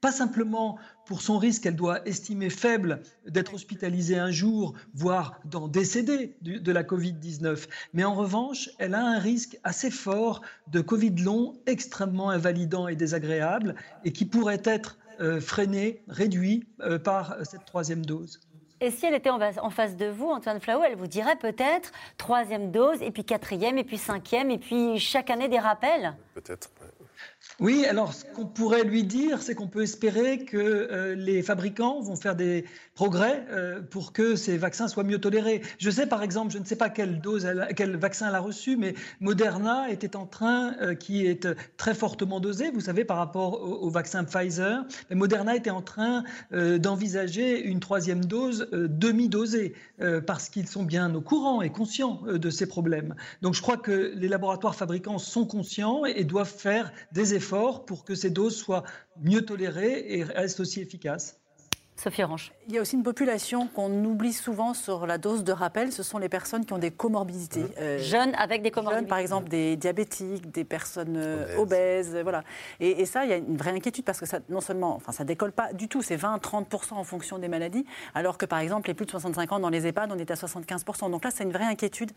[0.03, 5.68] pas simplement pour son risque qu'elle doit estimer faible d'être hospitalisée un jour, voire d'en
[5.68, 11.14] décéder de la Covid-19, mais en revanche, elle a un risque assez fort de Covid
[11.22, 17.64] long, extrêmement invalidant et désagréable, et qui pourrait être euh, freiné, réduit euh, par cette
[17.64, 18.40] troisième dose.
[18.80, 22.72] Et si elle était en face de vous, Antoine Flau, elle vous dirait peut-être troisième
[22.72, 26.16] dose, et puis quatrième, et puis cinquième, et puis chaque année des rappels?
[26.34, 26.70] Peut-être.
[27.61, 32.00] Oui, alors ce qu'on pourrait lui dire, c'est qu'on peut espérer que euh, les fabricants
[32.00, 35.61] vont faire des progrès euh, pour que ces vaccins soient mieux tolérés.
[35.78, 37.46] Je sais par exemple, je ne sais pas quelle dose,
[37.76, 41.46] quel vaccin elle a reçu, mais Moderna était en train, euh, qui est
[41.76, 44.84] très fortement dosé, vous savez, par rapport au, vaccin Pfizer.
[45.11, 49.74] Moderna était en train d'envisager une troisième dose demi-dosée,
[50.26, 53.14] parce qu'ils sont bien au courant et conscients de ces problèmes.
[53.42, 57.41] Donc je crois que les laboratoires fabricants sont conscients et doivent faire des efforts
[57.84, 58.84] pour que ces doses soient
[59.20, 61.41] mieux tolérées et restent aussi efficaces.
[61.97, 62.53] Sophie Orange.
[62.68, 66.03] Il y a aussi une population qu'on oublie souvent sur la dose de rappel, ce
[66.03, 67.64] sont les personnes qui ont des comorbidités.
[67.78, 69.03] Euh, jeunes avec des comorbidités.
[69.03, 72.43] Jeunes, par exemple, des diabétiques, des personnes euh, obèses, voilà.
[72.80, 75.24] Et, ça, il y a une vraie inquiétude parce que ça, non seulement, enfin, ça
[75.24, 77.84] décolle pas du tout, c'est 20-30% en fonction des maladies,
[78.14, 80.34] alors que par exemple, les plus de 65 ans dans les EHPAD, on est à
[80.34, 81.11] 75%.
[81.11, 82.11] Donc là, c'est une vraie inquiétude,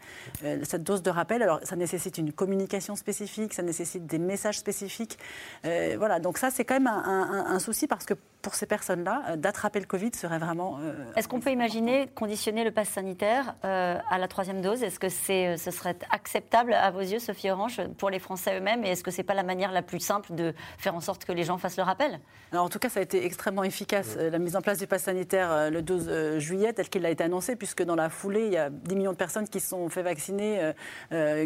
[0.44, 1.44] euh, cette dose de rappel.
[1.44, 5.20] Alors, ça nécessite une communication spécifique, ça nécessite des messages spécifiques.
[5.64, 9.65] voilà, donc ça, c'est quand même un, un souci parce que pour ces personnes-là, d'attraper
[9.74, 10.78] le Covid serait vraiment.
[10.82, 14.84] Euh, Est-ce qu'on peut imaginer conditionner le pass sanitaire euh, à la troisième dose?
[14.84, 18.58] Est-ce que c'est, euh, ce serait acceptable à vos yeux, Sophie Orange, pour les Français
[18.58, 18.86] eux-mêmes?
[18.86, 21.32] Et est-ce que c'est pas la manière la plus simple de faire en sorte que
[21.32, 22.20] les gens fassent le rappel
[22.52, 25.04] Alors, en tout cas, ça a été extrêmement efficace, la mise en place du pass
[25.04, 28.58] sanitaire le 12 juillet, tel qu'il a été annoncé, puisque dans la foulée, il y
[28.58, 30.72] a 10 millions de personnes qui se sont fait vacciner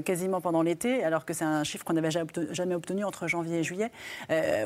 [0.05, 3.63] quasiment pendant l'été, alors que c'est un chiffre qu'on n'avait jamais obtenu entre janvier et
[3.63, 3.91] juillet.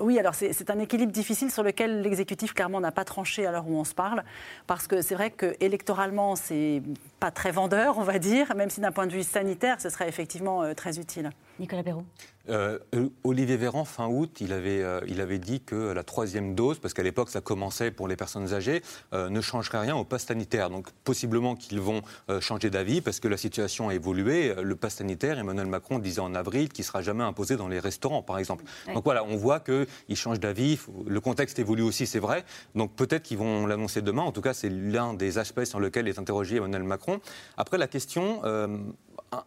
[0.02, 3.68] oui, alors c'est un équilibre difficile sur lequel l'exécutif clairement n'a pas tranché à l'heure
[3.68, 4.24] où on se parle,
[4.68, 6.82] parce que c'est vrai que électoralement, c'est
[7.20, 10.10] pas très vendeur, on va dire, même si d'un point de vue sanitaire, ce serait
[10.10, 11.32] effectivement très utile.
[11.60, 12.06] Nicolas Béraud.
[12.50, 12.78] Euh,
[13.24, 16.94] Olivier Véran, fin août, il avait, euh, il avait dit que la troisième dose, parce
[16.94, 18.82] qu'à l'époque ça commençait pour les personnes âgées,
[19.14, 20.70] euh, ne changerait rien au pass sanitaire.
[20.70, 22.02] Donc possiblement qu'ils vont
[22.40, 24.54] changer d'avis parce que la situation a évolué.
[24.62, 27.80] Le pass sanitaire, Emmanuel Macron disait en avril qu'il ne sera jamais imposé dans les
[27.80, 28.64] restaurants, par exemple.
[28.94, 30.80] Donc voilà, on voit qu'il change d'avis.
[31.06, 32.44] Le contexte évolue aussi, c'est vrai.
[32.76, 34.24] Donc peut-être qu'ils vont l'annoncer demain.
[34.24, 37.20] En tout cas, c'est l'un des aspects sur lesquels est interrogé Emmanuel Macron.
[37.58, 38.42] Après, la question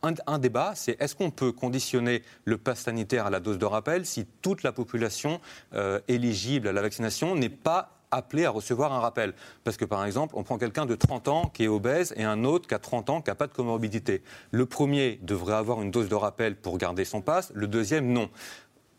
[0.02, 4.06] un, débat, c'est est-ce qu'on peut conditionner le pass sanitaire à la dose de rappel
[4.06, 5.40] si toute la population
[5.74, 9.34] euh, éligible à la vaccination n'est pas appelée à recevoir un rappel?
[9.64, 12.44] Parce que par exemple, on prend quelqu'un de 30 ans qui est obèse et un
[12.44, 14.22] autre qui a 30 ans qui n'a pas de comorbidité.
[14.50, 18.30] Le premier devrait avoir une dose de rappel pour garder son pass, le deuxième non.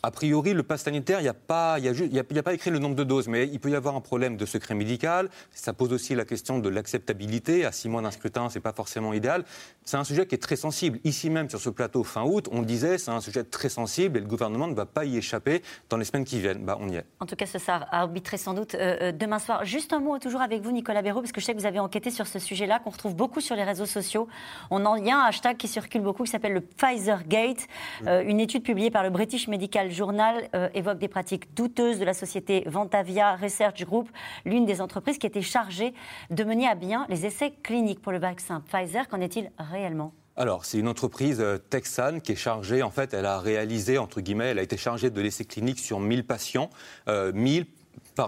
[0.04, 2.96] A priori, le pass sanitaire, il n'y a, pas, a, a, pas écrit le nombre
[2.96, 5.30] de doses, mais il peut y avoir un problème de secret médical.
[5.52, 7.66] Ça pose aussi la question de l'acceptabilité.
[7.66, 9.44] À six mois d'un scrutin, ce n'est pas forcément idéal.
[9.84, 11.00] C'est un sujet qui est très sensible.
[11.04, 14.22] Ici même, sur ce plateau, fin août, on disait c'est un sujet très sensible et
[14.22, 16.64] le gouvernement ne va pas y échapper dans les semaines qui viennent.
[16.64, 17.06] Bah, on y est.
[17.20, 19.66] En tout cas, ce sera arbitré sans doute euh, euh, demain soir.
[19.66, 21.80] Juste un mot toujours avec vous, Nicolas Béraud, parce que je sais que vous avez
[21.80, 24.28] enquêté sur ce sujet-là, qu'on retrouve beaucoup sur les réseaux sociaux.
[24.70, 27.68] On en, il y a un hashtag qui circule beaucoup qui s'appelle le Pfizer Gate,
[28.06, 32.14] euh, une étude publiée par le British Medical Journal évoque des pratiques douteuses de la
[32.14, 34.10] société Vantavia Research Group,
[34.46, 35.94] l'une des entreprises qui était chargée
[36.30, 39.08] de mener à bien les essais cliniques pour le vaccin Pfizer.
[39.08, 40.14] Qu'en est-il réellement?
[40.40, 44.22] Alors, c'est une entreprise euh, texane qui est chargée, en fait, elle a réalisé, entre
[44.22, 46.70] guillemets, elle a été chargée de l'essai clinique sur 1000 patients,
[47.08, 47.66] euh, 1000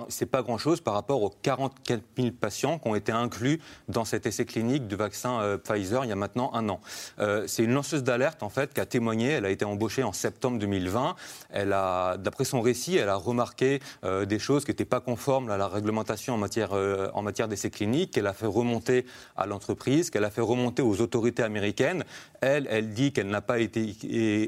[0.10, 4.26] c'est pas grand-chose par rapport aux 44 000 patients qui ont été inclus dans cet
[4.26, 6.80] essai clinique du vaccin euh, Pfizer il y a maintenant un an.
[7.20, 9.30] Euh, c'est une lanceuse d'alerte en fait qui a témoigné.
[9.30, 11.16] Elle a été embauchée en septembre 2020.
[11.50, 15.50] Elle a, d'après son récit, elle a remarqué euh, des choses qui n'étaient pas conformes
[15.50, 16.70] à la réglementation en matière
[17.14, 18.12] en matière d'essai clinique.
[18.12, 22.04] Qu'elle a fait remonter à l'entreprise, qu'elle a fait remonter aux autorités américaines.
[22.42, 23.96] Elle, elle dit qu'elle n'a pas été,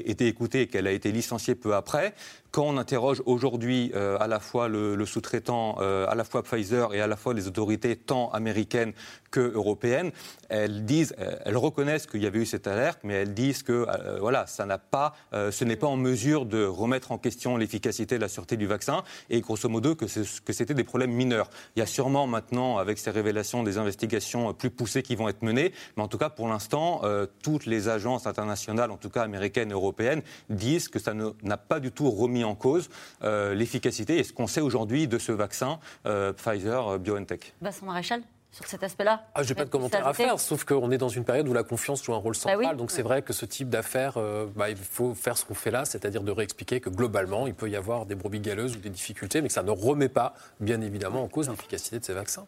[0.08, 2.14] été écoutée et qu'elle a été licenciée peu après.
[2.52, 6.92] Quand on interroge aujourd'hui euh, à la fois le, sous-traitant, euh, à la fois Pfizer
[6.92, 8.92] et à la fois les autorités tant américaines
[9.30, 10.12] que européennes,
[10.50, 13.86] elles disent, euh, elles reconnaissent qu'il y avait eu cette alerte, mais elles disent que
[14.20, 18.18] voilà, ça n'a pas, ce n'est pas en mesure de remettre en question l'efficacité et
[18.18, 21.48] la sûreté du vaccin, et grosso modo que, que c'était des problèmes mineurs.
[21.74, 25.42] Il y a sûrement maintenant, avec ces révélations, des investigations plus poussées qui vont être
[25.42, 27.00] menées, mais en tout cas pour l'instant,
[27.42, 31.80] toutes les agences internationales, en tout cas américaines et européennes, disent que ça n'a pas
[31.80, 32.88] du tout remis en cause
[33.22, 37.54] euh, l'efficacité et ce qu'on sait aujourd'hui de ce vaccin euh, Pfizer-BioNTech.
[37.60, 38.22] Vincent Maréchal
[38.52, 41.08] sur cet aspect-là ah, Je n'ai pas de commentaire à faire, sauf qu'on est dans
[41.08, 42.76] une période où la confiance joue un rôle bah central.
[42.76, 45.70] donc c'est vrai que ce type d'affaires, euh, bah, il faut faire ce qu'on fait
[45.70, 48.90] là, c'est-à-dire de réexpliquer que globalement, il peut y avoir des brebis galeuses ou des
[48.90, 52.46] difficultés, mais que ça ne remet pas, bien évidemment, en cause l'efficacité de ces vaccins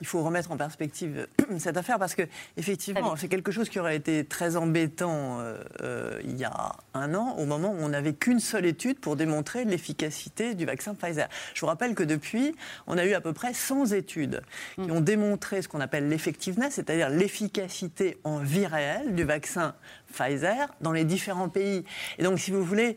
[0.00, 1.26] il faut remettre en perspective
[1.58, 2.22] cette affaire parce que
[2.56, 7.14] effectivement, c'est quelque chose qui aurait été très embêtant euh, euh, il y a un
[7.14, 11.28] an, au moment où on n'avait qu'une seule étude pour démontrer l'efficacité du vaccin Pfizer.
[11.54, 12.54] Je vous rappelle que depuis,
[12.86, 14.42] on a eu à peu près 100 études
[14.74, 14.92] qui mm.
[14.92, 19.74] ont démontré ce qu'on appelle l'effectiveness, c'est-à-dire l'efficacité en vie réelle du vaccin
[20.12, 21.84] Pfizer dans les différents pays.
[22.18, 22.96] Et donc, si vous voulez,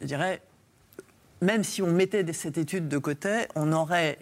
[0.00, 0.40] je dirais,
[1.40, 4.18] même si on mettait cette étude de côté, on aurait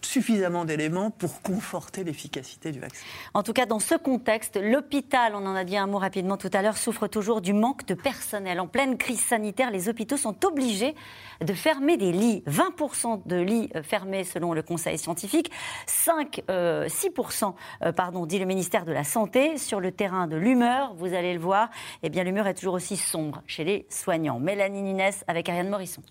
[0.00, 3.04] suffisamment d'éléments pour conforter l'efficacité du vaccin.
[3.34, 6.50] En tout cas, dans ce contexte, l'hôpital, on en a dit un mot rapidement tout
[6.52, 8.60] à l'heure, souffre toujours du manque de personnel.
[8.60, 10.94] En pleine crise sanitaire, les hôpitaux sont obligés
[11.40, 12.42] de fermer des lits.
[12.46, 15.50] 20% de lits euh, fermés selon le Conseil scientifique,
[15.86, 19.58] 5, 6%, euh, pardon, dit le ministère de la Santé.
[19.58, 21.70] Sur le terrain de l'humeur, vous allez le voir,
[22.02, 24.38] eh l'humeur est toujours aussi sombre chez les soignants.
[24.38, 26.02] Mélanie Nunes avec Ariane Morisson.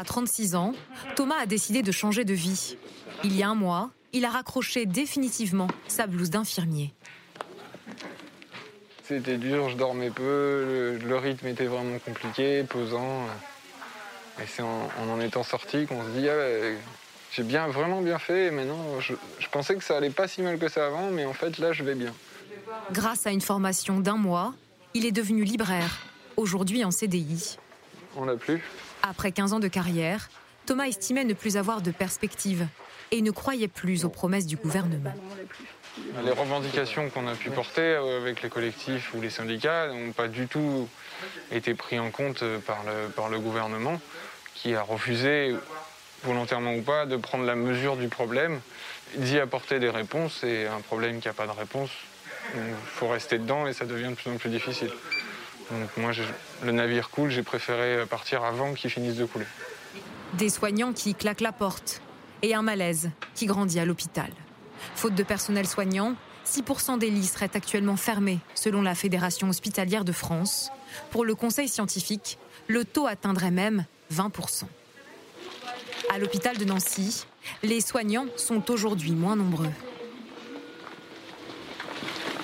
[0.00, 0.72] À 36 ans,
[1.14, 2.78] Thomas a décidé de changer de vie.
[3.22, 6.94] Il y a un mois, il a raccroché définitivement sa blouse d'infirmier.
[9.04, 13.26] C'était dur, je dormais peu, le, rythme était vraiment compliqué, pesant.
[14.40, 16.78] Et c'est en, en, étant sorti qu'on se dit ah,
[17.32, 18.46] j'ai bien, vraiment bien fait.
[18.46, 21.26] Et maintenant, je, je pensais que ça allait pas si mal que ça avant, mais
[21.26, 22.14] en fait là, je vais bien.
[22.90, 24.54] Grâce à une formation d'un mois,
[24.94, 25.98] il est devenu libraire,
[26.38, 27.58] aujourd'hui en CDI.
[28.16, 28.62] On l'a plus.
[29.02, 30.28] Après 15 ans de carrière,
[30.66, 32.66] Thomas estimait ne plus avoir de perspective
[33.10, 35.12] et ne croyait plus aux promesses du gouvernement.
[36.22, 40.28] Les revendications qu'on a pu porter euh, avec les collectifs ou les syndicats n'ont pas
[40.28, 40.88] du tout
[41.50, 44.00] été pris en compte euh, par le, gouvernement
[44.54, 45.56] qui a refusé,
[46.22, 48.60] volontairement ou pas, de prendre la mesure du problème,
[49.16, 51.90] d'y apporter des réponses et un problème qui n'a pas de réponse,
[52.54, 54.90] il faut rester dedans et ça devient de plus en plus difficile.
[55.70, 56.12] Donc moi,
[56.62, 59.46] le navire coule, j'ai préféré partir avant qu'il finisse de couler.
[60.34, 62.00] Des soignants qui claquent la porte
[62.42, 64.30] et un malaise qui grandit à l'hôpital.
[64.94, 66.14] Faute de personnel soignant,
[66.46, 70.70] 6% des lits seraient actuellement fermés, selon la Fédération hospitalière de France.
[71.10, 74.64] Pour le Conseil scientifique, le taux atteindrait même 20%.
[76.12, 77.26] À l'hôpital de Nancy,
[77.62, 79.70] les soignants sont aujourd'hui moins nombreux.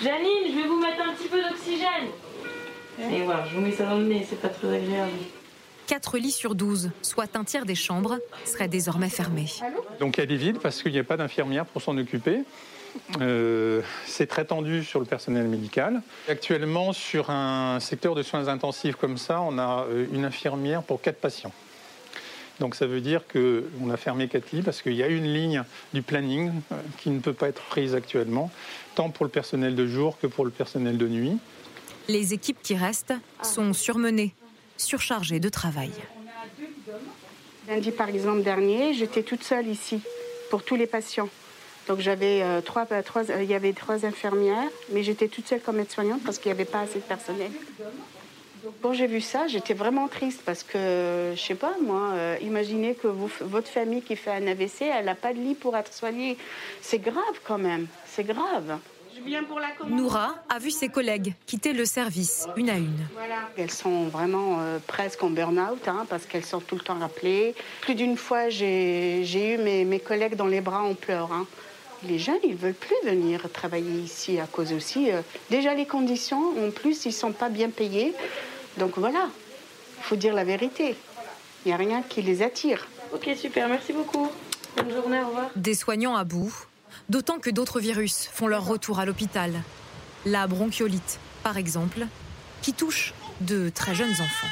[0.02, 2.10] Janine, je vais vous mettre un petit peu d'oxygène.
[2.98, 5.12] Et voilà, je vous mets ça dans le nez, c'est pas très agréable.
[5.86, 9.46] 4 lits sur 12, soit un tiers des chambres, seraient désormais fermés.
[10.00, 12.42] Donc elle est vide parce qu'il n'y a pas d'infirmière pour s'en occuper.
[13.20, 16.02] Euh, c'est très tendu sur le personnel médical.
[16.28, 21.00] Actuellement, sur un secteur de soins intensifs comme ça, on a euh, une infirmière pour
[21.00, 21.52] 4 patients.
[22.58, 25.62] Donc ça veut dire qu'on a fermé 4 lits parce qu'il y a une ligne
[25.92, 28.50] du planning euh, qui ne peut pas être prise actuellement,
[28.94, 31.38] tant pour le personnel de jour que pour le personnel de nuit.
[32.08, 34.34] Les équipes qui restent sont surmenées
[34.76, 35.90] surchargée de travail.
[37.68, 40.00] Lundi, par exemple, dernier, j'étais toute seule ici
[40.50, 41.28] pour tous les patients.
[41.88, 45.60] Donc j'avais euh, trois, euh, euh, il y avait trois infirmières, mais j'étais toute seule
[45.60, 47.50] comme aide-soignante parce qu'il n'y avait pas assez de personnel.
[48.82, 53.06] Quand j'ai vu ça, j'étais vraiment triste parce que, je sais pas, moi, imaginez que
[53.06, 56.36] votre famille qui fait un AVC, elle n'a pas de lit pour être soignée.
[56.80, 58.80] C'est grave quand même, c'est grave.
[59.88, 63.06] Noura a vu ses collègues quitter le service une à une.
[63.56, 67.54] Elles sont vraiment euh, presque en burn-out hein, parce qu'elles sont tout le temps rappelées.
[67.80, 71.32] Plus d'une fois, j'ai eu mes, collègues dans les bras en pleurs.
[71.32, 71.46] Hein.
[72.04, 75.10] Les jeunes, ils veulent plus venir travailler ici à cause aussi.
[75.10, 78.12] Euh, déjà les conditions, en plus, ils sont pas bien payés.
[78.76, 79.28] Donc voilà,
[79.98, 80.94] il faut dire la vérité.
[81.64, 82.86] Il n'y a rien qui les attire.
[83.14, 84.28] Ok, super, merci beaucoup.
[84.76, 85.50] Bonne journée, au revoir.
[85.56, 86.52] Des soignants à bout,
[87.08, 89.52] d'autant que d'autres virus font leur retour à l'hôpital.
[90.24, 92.06] La bronchiolite, par exemple,
[92.62, 94.48] qui touche de très jeunes enfants.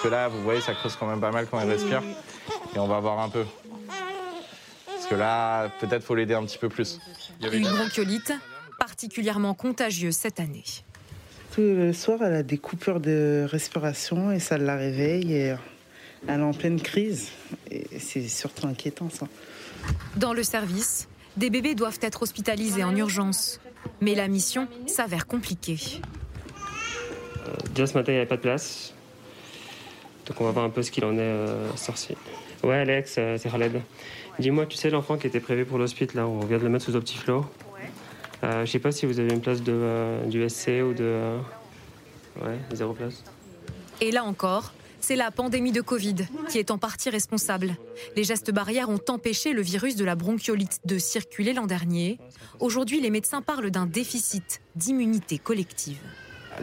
[0.00, 2.02] Parce que là, vous voyez, ça creuse quand même pas mal quand elle respire.
[2.74, 3.44] Et on va voir un peu.
[4.86, 6.98] Parce que là, peut-être faut l'aider un petit peu plus.
[7.52, 8.32] Une bronchiolite
[8.78, 10.64] particulièrement contagieuse cette année.
[11.52, 15.34] Tout le soir, elle a des coupures de respiration et ça la réveille.
[15.34, 15.54] Et
[16.28, 17.30] elle est en pleine crise.
[17.70, 19.26] Et c'est surtout inquiétant, ça.
[20.16, 23.60] Dans le service, des bébés doivent être hospitalisés en urgence.
[24.00, 25.78] Mais la mission s'avère compliquée.
[27.46, 28.94] Euh, déjà ce matin, il n'y avait pas de place.
[30.26, 32.16] Donc on va voir un peu ce qu'il en est euh, sorcier.
[32.62, 33.80] Ouais, Alex, euh, c'est Khaled.
[34.38, 36.84] Dis-moi, tu sais l'enfant qui était prévu pour l'hospice, là, on vient de le mettre
[36.84, 37.46] sous Optiflow
[38.44, 41.38] euh, Je sais pas si vous avez une place de, euh, du SC ou de.
[42.42, 43.24] ouais, zéro place.
[44.00, 46.16] Et là encore, c'est la pandémie de Covid
[46.48, 47.76] qui est en partie responsable.
[48.16, 52.18] Les gestes barrières ont empêché le virus de la bronchiolite de circuler l'an dernier.
[52.60, 55.98] Aujourd'hui, les médecins parlent d'un déficit d'immunité collective.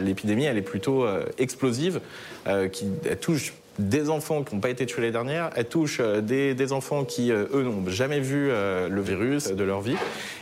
[0.00, 2.00] L'épidémie, elle est plutôt euh, explosive,
[2.46, 2.68] euh,
[3.04, 6.72] elle touche des enfants qui n'ont pas été tués l'année dernière, elle touche euh, des
[6.72, 9.96] enfants qui, eux, n'ont jamais vu le virus de leur vie,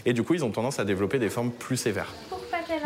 [0.05, 2.14] et du coup, ils ont tendance à développer des formes plus sévères.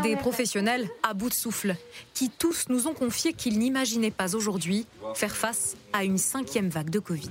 [0.03, 1.75] Des professionnels à bout de souffle,
[2.15, 6.91] qui tous nous ont confié qu'ils n'imaginaient pas aujourd'hui faire face à une cinquième vague
[6.91, 7.31] de Covid.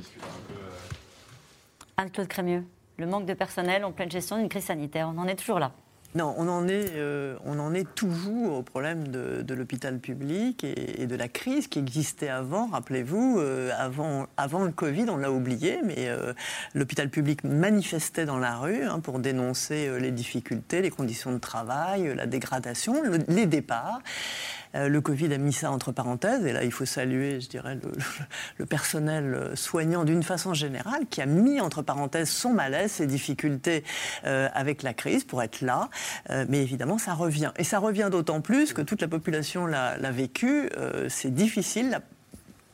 [1.97, 2.63] Anne-Claude Crémieux,
[2.97, 5.73] le manque de personnel en pleine gestion d'une crise sanitaire, on en est toujours là.
[6.15, 11.05] Non, on en est, euh, on en est toujours au problème de, l'hôpital public et,
[11.05, 12.67] de la crise qui existait avant.
[12.67, 16.33] Rappelez-vous, euh, avant, avant le Covid, on l'a oublié, mais euh,
[16.73, 22.15] l'hôpital public manifestait dans la rue hein, pour dénoncer les difficultés, les conditions de travail,
[22.15, 22.95] la dégradation,
[23.27, 24.01] les départs.
[24.75, 27.77] Euh, le Covid a mis ça entre parenthèses, et là il faut saluer, je dirais,
[28.57, 33.83] le, personnel soignant d'une façon générale, qui a mis entre parenthèses son malaise, ses difficultés
[34.25, 35.89] euh, avec la crise pour être là.
[36.29, 37.51] Euh, mais évidemment, ça revient.
[37.57, 40.69] Et ça revient d'autant plus que toute la population l'a vécu.
[41.07, 41.99] C'est difficile.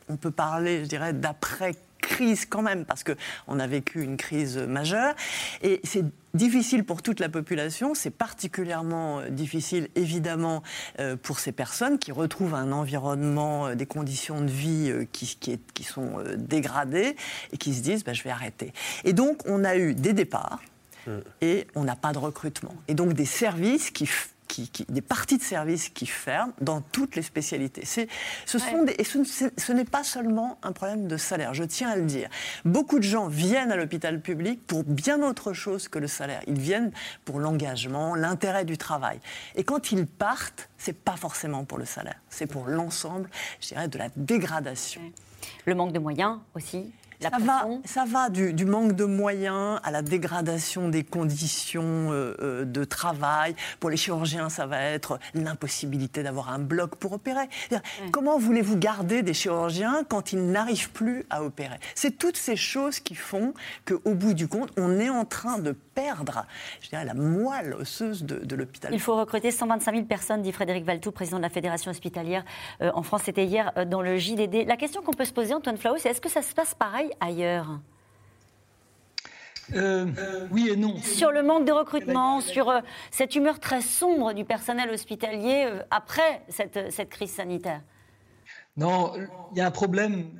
[0.08, 4.58] On peut parler, je dirais, d'après crise quand même, parce qu'on a vécu une crise
[4.58, 5.14] majeure.
[5.62, 10.62] Et c'est difficile pour toute la population, c'est particulièrement euh, difficile évidemment
[11.00, 15.82] euh, pour ces personnes qui retrouvent un environnement, euh, des conditions de vie qui, qui,
[15.82, 17.16] sont dégradées
[17.52, 18.72] et qui se disent bah, je vais arrêter.
[19.04, 20.60] Et donc on a eu des départs
[21.06, 21.10] mmh.
[21.40, 22.74] et on n'a pas de recrutement.
[22.88, 24.06] Et donc des services qui
[24.88, 27.84] des parties de services qui ferment dans toutes les spécialités.
[27.84, 31.96] Ce, sont des, et ce, n'est pas seulement un problème de salaire, je tiens à
[31.96, 32.28] le dire.
[32.64, 36.40] Beaucoup de gens viennent à l'hôpital public pour bien autre chose que le salaire.
[36.46, 36.92] Ils viennent
[37.24, 39.20] pour l'engagement, l'intérêt du travail.
[39.54, 43.28] Et quand ils partent, c'est pas forcément pour le salaire, c'est pour l'ensemble,
[43.60, 45.00] je dirais, de la dégradation.
[45.64, 50.02] Le manque de moyens aussi ça va, ça va du, manque de moyens à la
[50.02, 53.54] dégradation des conditions euh, euh, de travail.
[53.80, 57.48] Pour les chirurgiens, ça va être l'impossibilité d'avoir un bloc pour opérer.
[58.12, 61.78] Comment voulez-vous garder des chirurgiens quand ils n'arrivent plus à opérer?
[61.94, 63.54] C'est toutes ces choses qui font
[63.86, 66.46] qu'au bout du compte, on est en train de perdre
[66.80, 68.94] je dirais, la moelle osseuse de, l'hôpital.
[68.94, 72.44] Il faut recruter 125 000 personnes, dit Frédéric Valtou, président de la Fédération hospitalière
[72.82, 73.22] euh, en France.
[73.24, 74.66] C'était hier dans le JDD.
[74.68, 77.10] La question qu'on peut se poser, Antoine Flau, c'est est-ce que ça se passe pareil
[77.18, 77.80] ailleurs?
[79.74, 80.06] Euh,
[80.50, 80.96] oui et non.
[80.98, 82.80] Sur le manque de recrutement, sur euh,
[83.10, 87.80] cette humeur très sombre du personnel hospitalier euh, après cette, cette, crise sanitaire?
[88.76, 89.12] Non,
[89.52, 90.30] il y a un problème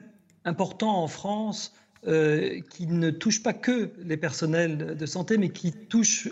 [0.45, 1.75] important en France
[2.07, 6.29] qui ne touche pas que les personnels de santé, mais qui touche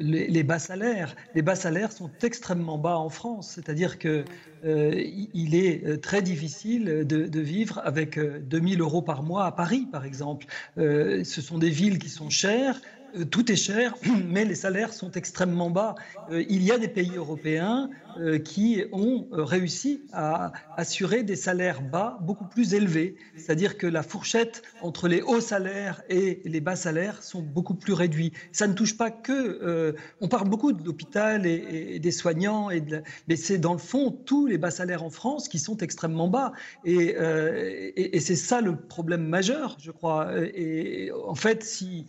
[0.00, 1.14] les, bas salaires.
[1.34, 4.24] Les bas salaires sont extrêmement bas en France, c'est-à-dire que
[4.64, 5.02] euh,
[5.34, 9.86] il est euh, très difficile de, vivre avec 2000 euh, euros par mois à Paris,
[9.90, 10.46] par exemple.
[10.76, 12.80] ce sont des villes qui sont chères,
[13.30, 13.94] tout est cher,
[14.28, 15.94] mais les salaires sont extrêmement bas.
[16.30, 18.09] il y a des pays européens euh,
[18.44, 23.16] qui ont euh, réussi à assurer des salaires bas beaucoup plus élevés.
[23.36, 27.92] C'est-à-dire que la fourchette entre les hauts salaires et les bas salaires sont beaucoup plus
[27.92, 28.32] réduits.
[28.52, 29.32] Ça ne touche pas que...
[29.32, 32.68] Euh, on parle beaucoup de l'hôpital et, des soignants,
[33.28, 36.52] mais c'est dans le fond tous les bas salaires en France qui sont extrêmement bas.
[36.84, 37.16] Et,
[38.20, 40.30] c'est ça le problème majeur, je crois.
[40.54, 42.06] Et en fait, si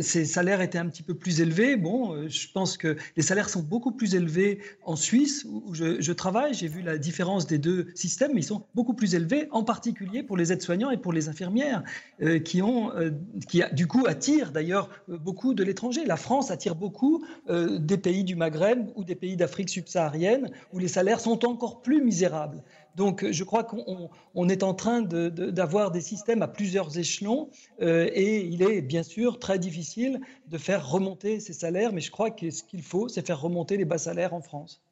[0.00, 3.62] ces salaires étaient un petit peu plus élevés, bon, je pense que les salaires sont
[3.62, 8.32] beaucoup plus élevés en Suisse où je, travaille, j'ai vu la différence des deux systèmes,
[8.34, 11.82] mais ils sont beaucoup plus élevés, en particulier pour les aides-soignants et pour les infirmières,
[12.22, 13.10] euh, qui, ont, euh,
[13.48, 16.04] qui du coup attirent d'ailleurs euh, beaucoup de l'étranger.
[16.04, 20.88] La France attire beaucoup des pays du Maghreb ou des pays d'Afrique subsaharienne, où les
[20.88, 22.62] salaires sont encore plus misérables.
[22.96, 28.62] Donc je crois qu'on est en train d'avoir des systèmes à plusieurs échelons et il
[28.62, 32.62] est bien sûr très difficile de faire remonter ces salaires, mais je crois que ce
[32.62, 34.83] qu'il faut, c'est faire remonter les bas salaires en France.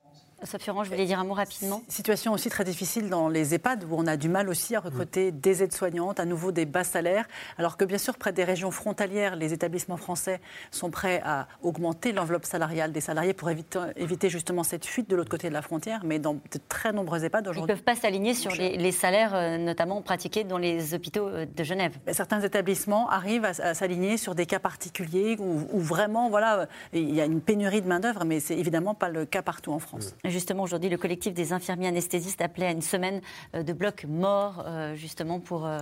[0.45, 1.83] Sophie je voulais dire un mot rapidement.
[1.89, 5.31] Situation aussi très difficile dans les EHPAD où on a du mal aussi à recruter
[5.31, 5.41] mm.
[5.41, 7.27] des aides-soignantes, à nouveau des bas salaires,
[7.59, 10.41] alors que bien sûr près des régions frontalières, les établissements français
[10.71, 15.31] sont prêts à augmenter l'enveloppe salariale des salariés pour éviter, justement cette fuite de l'autre
[15.31, 17.69] côté de la frontière, mais dans de très nombreux EHPAD aujourd'hui.
[17.69, 21.47] Ils ne peuvent pas s'aligner sur les, salaires euh, notamment pratiqués dans les hôpitaux euh,
[21.47, 21.93] de Genève.
[22.13, 27.25] certains établissements arrivent à, s'aligner sur des cas particuliers où, vraiment voilà, il y a
[27.25, 30.15] une pénurie de main-d'œuvre, mais c'est évidemment pas le cas partout en France.
[30.25, 33.21] Mm justement, aujourd'hui, le collectif des infirmiers anesthésistes appelait à une semaine
[33.55, 35.79] euh, de blocs morts, euh, justement, pour, euh,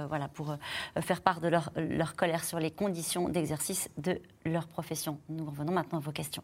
[1.01, 5.19] faire part de leur colère sur les conditions d'exercice de leur profession.
[5.29, 6.43] Nous revenons maintenant à vos questions.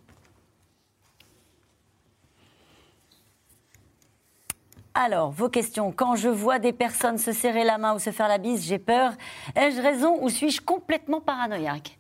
[4.99, 5.93] Alors, vos questions.
[5.93, 8.79] Quand je vois des personnes se serrer la main ou se faire la bise, j'ai
[8.79, 9.13] peur.
[9.55, 11.99] Ai-je raison ou suis-je complètement paranoïaque?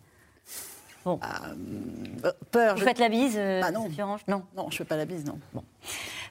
[1.06, 1.20] Bon.
[2.24, 2.74] Euh, peur.
[2.74, 3.88] Vous faites la bise, euh, ah non.
[4.26, 4.42] non.
[4.56, 5.38] Non, je fais pas la bise, non.
[5.54, 5.62] Bon.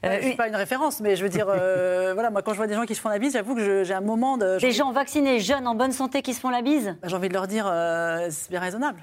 [0.04, 2.58] Euh, je ne suis pas une référence, mais je veux dire, voilà, moi quand je
[2.58, 4.58] vois des gens qui se font la bise, j'avoue que j'ai un moment de.
[4.60, 6.94] Des gens vaccinés, jeunes, en bonne santé qui se font la bise?
[7.00, 7.64] Bah, J'ai envie de leur dire,
[8.30, 9.02] c'est bien raisonnable.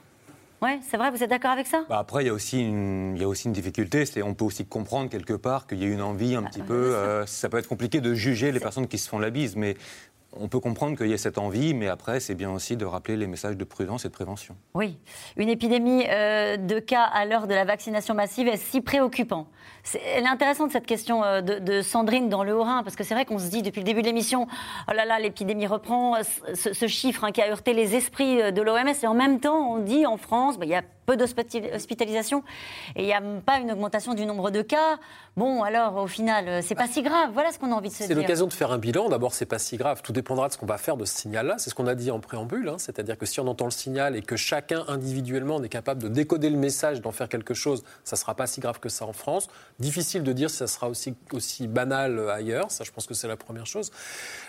[0.61, 1.83] Oui, c'est vrai, vous êtes d'accord avec ça?
[1.89, 4.33] Bah Après, il y, a aussi une, il y a aussi une difficulté, c'est on
[4.33, 6.95] peut aussi comprendre quelque part qu'il y a une envie un ah, petit peu...
[7.25, 9.75] ça peut être compliqué de juger les personnes qui se font la bise, mais
[10.39, 13.17] on peut comprendre qu'il y ait cette envie, mais après, c'est bien aussi de rappeler
[13.17, 14.55] les messages de prudence et de prévention.
[14.73, 14.97] Oui,
[15.37, 19.47] une épidémie euh, de cas à l'heure de la vaccination massive est si préoccupant.
[20.15, 23.25] Elle est intéressante cette question euh, de, Sandrine dans le Haut-Rhin, parce que c'est vrai
[23.25, 24.47] qu'on se dit depuis le début de l'émission,
[24.89, 26.15] oh là là, l'épidémie reprend,
[26.53, 29.73] ce, chiffre hein, qui a heurté les esprits euh, de l'OMS, et en même temps,
[29.73, 32.43] on dit en France, bah, il y a peu d'hospitalisation
[32.95, 34.97] et il n'y a pas une augmentation du nombre de cas.
[35.35, 37.31] Bon, alors au final, euh, c'est pas si grave.
[37.33, 38.07] Voilà ce qu'on a envie de se dire.
[38.07, 39.09] C'est l'occasion de faire un bilan.
[39.09, 40.01] D'abord, c'est pas si grave.
[40.03, 41.55] Tout dépendra de ce qu'on va faire de ce signal-là.
[41.57, 42.69] C'est ce qu'on a dit en préambule.
[42.69, 42.75] Hein.
[42.77, 46.49] C'est-à-dire que si on entend le signal et que chacun individuellement est capable de décoder
[46.49, 49.47] le message, d'en faire quelque chose, ça sera pas si grave que ça en France.
[49.79, 52.71] Difficile de dire si ça sera aussi, aussi banal ailleurs.
[52.71, 53.91] Ça, je pense que c'est la première chose.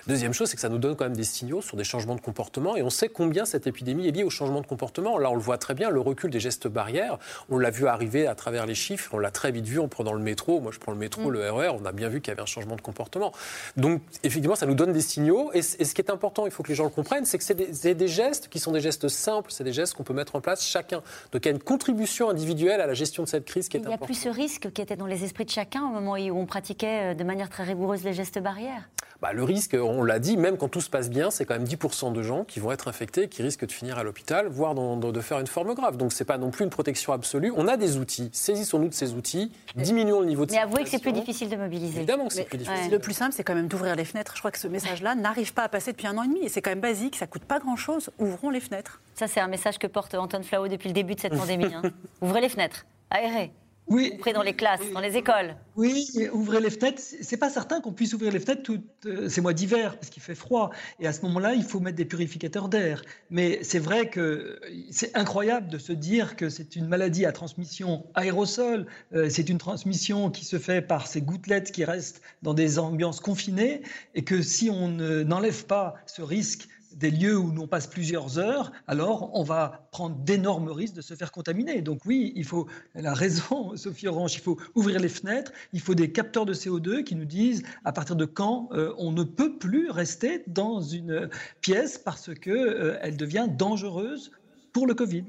[0.07, 2.21] Deuxième chose, c'est que ça nous donne quand même des signaux sur des changements de
[2.21, 2.77] comportement.
[2.77, 5.17] Et on sait combien cette épidémie est liée au changement de comportement.
[5.19, 7.19] Là, on le voit très bien, le recul des gestes barrières.
[7.49, 10.13] On l'a vu arriver à travers les chiffres, on l'a très vite vu en prenant
[10.13, 10.61] le métro.
[10.61, 11.33] Moi, je prends le métro, mm.
[11.33, 13.33] le RER, e on a bien vu qu'il y avait un changement de comportement.
[13.77, 15.51] Donc, effectivement, ça nous donne des signaux.
[15.55, 17.95] Et, ce qui est important, il faut que les gens le comprennent, c'est que c'est
[17.95, 20.67] des, gestes qui sont des gestes simples, c'est des gestes qu'on peut mettre en place
[20.67, 21.03] chacun.
[21.33, 23.81] Donc, il y a une contribution individuelle à la gestion de cette crise qui est
[23.81, 24.01] importante.
[24.01, 26.13] Il y a plus ce risque qui était dans les esprits de chacun au moment
[26.15, 28.89] où on pratiquait euh, de manière très rigoureuse les gestes barrières
[29.25, 31.65] bah, le risque, on l'a dit, même quand tout se passe bien, c'est quand même
[31.65, 35.21] 10% de gens qui vont être infectés, qui risquent de finir à l'hôpital, voire de
[35.23, 35.97] faire une forme grave.
[35.97, 37.51] Donc c'est pas non plus une protection absolue.
[37.57, 40.91] On a des outils, saisissons-nous de ces outils, diminuons le niveau de Mais avouez que
[40.91, 42.01] c'est plus difficile de mobiliser.
[42.01, 42.91] Évidemment que c'est plus difficile.
[42.91, 44.33] Le plus simple, c'est quand même d'ouvrir les fenêtres.
[44.35, 46.41] Je crois que ce message-là n'arrive pas à passer depuis un an et demi.
[46.45, 48.11] Et c'est quand même basique, ça coûte pas grand-chose.
[48.19, 49.01] Ouvrons les fenêtres.
[49.15, 51.73] Ça, c'est un message que porte Antoine Flau depuis le début de cette pandémie.
[51.73, 51.81] Hein.
[52.21, 53.53] Ouvrez les fenêtres, aérez.
[53.87, 54.13] Oui.
[54.19, 55.57] Ouvrez dans les classes, dans les écoles.
[55.77, 57.03] Oui, ouvrez les fenêtres.
[57.03, 60.23] C'est pas certain qu'on puisse ouvrir les fenêtres tous euh, ces mois d'hiver parce qu'il
[60.23, 60.71] fait froid.
[61.01, 63.03] Et à ce moment-là, il faut mettre des purificateurs d'air.
[63.31, 64.59] Mais c'est vrai que
[64.91, 68.87] c'est incroyable de se dire que c'est une maladie à transmission aérosol.
[69.13, 73.21] Euh, c'est une transmission qui se fait par ces gouttelettes qui restent dans des ambiances
[73.21, 73.83] confinées
[74.15, 78.73] et que si on n'enlève pas ce risque des lieux où l'on passe plusieurs heures,
[78.87, 81.83] alors on va prendre d'énormes risques de se faire contaminer.
[81.83, 85.81] Donc oui, il faut, elle a raison, Sophie Orange, il faut ouvrir les fenêtres, il
[85.81, 89.23] faut des capteurs de CO2 qui nous disent à partir de quand euh, on ne
[89.23, 91.29] peut plus rester dans une
[91.61, 94.31] pièce parce qu'elle euh, devient dangereuse
[94.73, 95.25] pour le Covid.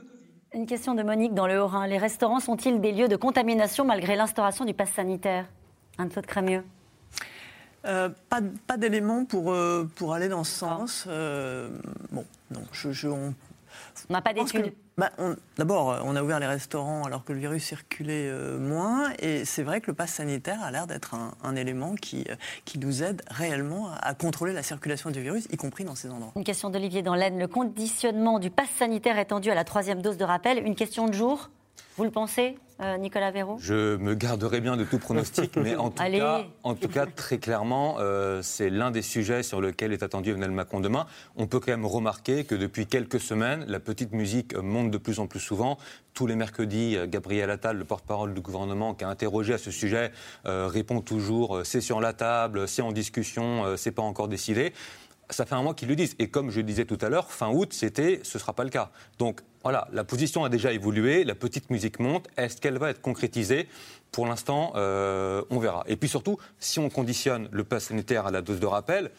[0.54, 1.86] Une question de Monique dans le Haut-Rhin.
[1.88, 5.48] Les restaurants sont-ils des lieux de contamination malgré l'instauration du pass sanitaire?
[5.98, 6.64] Anne-Claude Crémieux
[7.86, 11.06] euh, pas, pas d'éléments pour, euh, pour aller dans ce sens.
[11.08, 11.70] Euh,
[12.12, 13.34] bon, donc je, on
[14.10, 14.74] n'a pas d'études.
[14.98, 15.12] Bah,
[15.58, 19.82] d'abord, on a ouvert les restaurants alors que le virus circulait moins, et c'est vrai
[19.82, 22.26] que le pass sanitaire a l'air d'être un, élément qui,
[22.64, 26.32] qui nous aide réellement à, contrôler la circulation du virus, y compris dans ces endroits.
[26.38, 27.38] Une question d'Olivier dans l'Aisne.
[27.38, 31.14] Le conditionnement du pass sanitaire étendu à la troisième dose de rappel, une question de
[31.14, 31.50] jour?
[31.98, 33.58] Vous le pensez, euh, Nicolas Véraud?
[33.60, 37.38] Je me garderai bien de tout pronostic, mais en tout, cas, en tout cas, très
[37.38, 41.06] clairement, euh, c'est l'un des sujets sur lequel est attendu Emmanuel Macron demain.
[41.38, 45.20] On peut quand même remarquer que depuis quelques semaines, la petite musique monte de plus
[45.20, 45.78] en plus souvent.
[46.14, 49.72] Tous les mercredis, euh, Gabriel Attal, le porte-parole du gouvernement, qui a interrogé à ce
[49.72, 50.12] sujet,
[50.46, 54.74] répond toujours c'est sur la table, c'est en discussion, c'est pas encore décidé
[55.30, 56.16] ça fait un mois qu'ils le disent.
[56.20, 58.64] Et comme je le disais tout à l'heure, fin août, c'était ce ne sera pas
[58.64, 58.92] le cas.
[59.20, 62.28] Donc voilà, la position a déjà évolué, la petite musique monte.
[62.38, 63.68] Est-ce qu'elle va être concrétisée?
[64.16, 65.84] Pour l'instant, euh, on verra.
[65.88, 69.12] Et puis surtout, si on conditionne le pass sanitaire à la dose de rappel,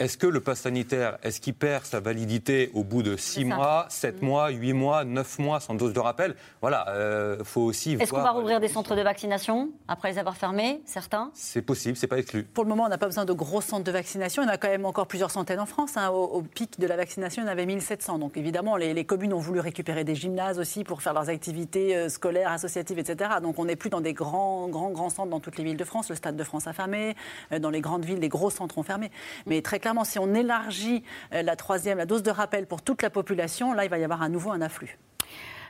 [0.00, 3.86] est-ce que le pass sanitaire, est-ce qu'il perd sa validité au bout de 6 mois,
[3.88, 4.26] 7 mmh.
[4.26, 6.34] mois, 8 mois, 9 mois sans dose de rappel?
[6.60, 10.18] Voilà, il euh, faut aussi Est-ce qu'on va rouvrir des centres de vaccination après les
[10.18, 11.30] avoir fermés, certains?
[11.34, 12.42] C'est possible, c'est pas exclu.
[12.42, 14.42] Pour le moment, on n'a pas besoin de gros centres de vaccination.
[14.42, 15.96] Il y en a quand même encore plusieurs centaines en France.
[15.96, 16.08] Hein.
[16.08, 18.18] Au, pic de la vaccination, il y en avait 1700.
[18.18, 22.08] Donc évidemment, les, communes ont voulu récupérer des gymnases aussi pour faire leurs activités euh,
[22.08, 23.34] scolaires, associatives, etc.
[23.40, 24.31] Donc on n'est plus dans des grands,
[24.68, 26.08] grands, grands centres dans toutes les villes de France.
[26.08, 27.14] Le Stade de France a fermé.
[27.52, 29.10] Euh, dans les grandes villes, les gros centres ont fermé.
[29.46, 31.02] Mais très clairement, si on élargit
[31.32, 34.04] euh, la troisième, la dose de rappel pour toute la population, là, il va y
[34.04, 34.98] avoir à nouveau un afflux.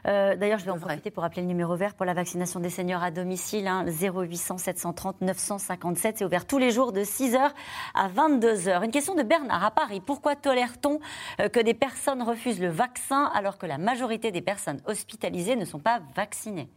[0.04, 2.70] Euh, d'ailleurs, je vais en profiter pour rappeler le numéro vert pour la vaccination des
[2.70, 6.18] seniors à domicile, 0800 730 957.
[6.18, 7.38] C'est ouvert tous les jours de 6h
[7.94, 8.84] à 22h.
[8.84, 10.02] Une question de Bernard à Paris.
[10.04, 10.98] Pourquoi tolère-t-on
[11.38, 15.78] que des personnes refusent le vaccin alors que la majorité des personnes hospitalisées ne sont
[15.78, 16.68] pas vaccinées?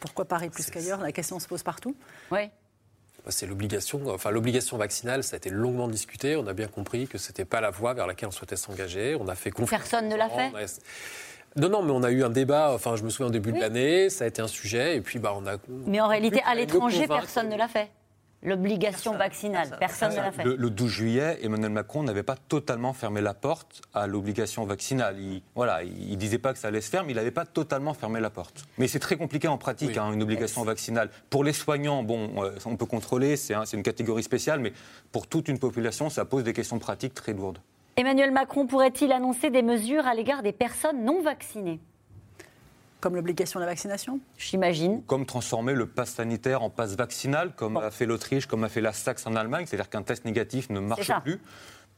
[0.00, 1.96] Pourquoi Paris plus qu'ailleurs La question se pose partout.
[2.30, 2.50] Oui.
[3.28, 6.36] C'est l'obligation, enfin l'obligation vaccinale, ça a été longuement discuté.
[6.36, 9.16] On a bien compris que c'était pas la voie vers laquelle on souhaitait s'engager.
[9.18, 9.80] On a fait confiance.
[9.80, 10.52] Personne ne l'a fait.
[11.56, 13.58] Non, non, mais on a eu un débat, enfin je me souviens au début de
[13.58, 15.56] l'année, ça a été un sujet, et puis bah, on a...
[15.68, 17.88] Mais en réalité, à l'étranger, personne ne l'a fait
[18.42, 19.76] l'obligation vaccinale.
[19.78, 20.44] Personne ne l'a fait.
[20.44, 25.18] Le, 12 juillet, Emmanuel Macron n'avait pas totalement fermé la porte à l'obligation vaccinale.
[25.18, 27.94] Il, voilà, il disait pas que ça allait se faire, mais il n'avait pas totalement
[27.94, 28.64] fermé la porte.
[28.78, 31.10] Mais c'est très compliqué en pratique, hein, une obligation vaccinale.
[31.30, 34.72] Pour les soignants, bon, euh, on peut contrôler, c'est une catégorie spéciale, mais
[35.12, 37.58] pour toute une population, ça pose des questions pratiques très lourdes.
[37.96, 41.80] Emmanuel Macron pourrait-il annoncer des mesures à l'égard des personnes non vaccinées?
[43.06, 45.00] Comme l'obligation de la vaccination J'imagine.
[45.06, 48.80] Comme transformer le pass sanitaire en passe vaccinal, comme a fait l'Autriche, comme a fait
[48.80, 51.40] la Saxe en Allemagne, c'est-à-dire qu'un test négatif ne marche plus.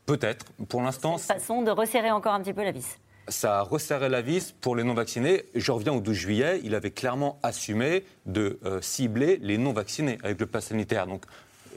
[0.05, 0.45] Peut-être.
[0.69, 1.17] Pour l'instant.
[1.17, 2.99] C'est une façon de resserrer encore un petit peu la vis.
[3.29, 5.47] Ça a resserré la vis pour les non-vaccinés.
[5.55, 10.39] Je reviens au 12 juillet, il avait clairement assumé de euh, cibler les non-vaccinés avec
[10.39, 11.07] le pass sanitaire.
[11.07, 11.25] Donc,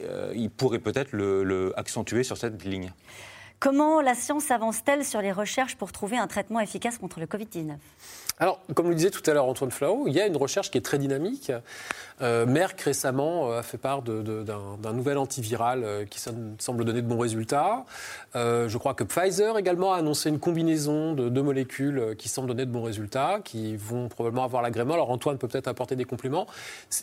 [0.03, 2.91] euh, il pourrait peut-être le accentuer sur cette ligne.
[3.61, 7.75] Comment la science avance-t-elle sur les recherches pour trouver un traitement efficace contre le Covid-19
[8.39, 10.77] alors, comme le disait tout à l'heure Antoine Flau, il y a une recherche qui
[10.79, 11.51] est très dynamique.
[12.21, 17.07] Euh, Merck récemment euh, a fait part d'un nouvel antiviral euh, qui semble donner de
[17.07, 17.85] bons résultats.
[18.33, 22.65] je crois que Pfizer également a annoncé une combinaison de deux molécules qui semblent donner
[22.65, 24.95] de bons résultats, qui vont probablement avoir l'agrément.
[24.95, 26.47] Alors Antoine peut peut-être apporter des compléments.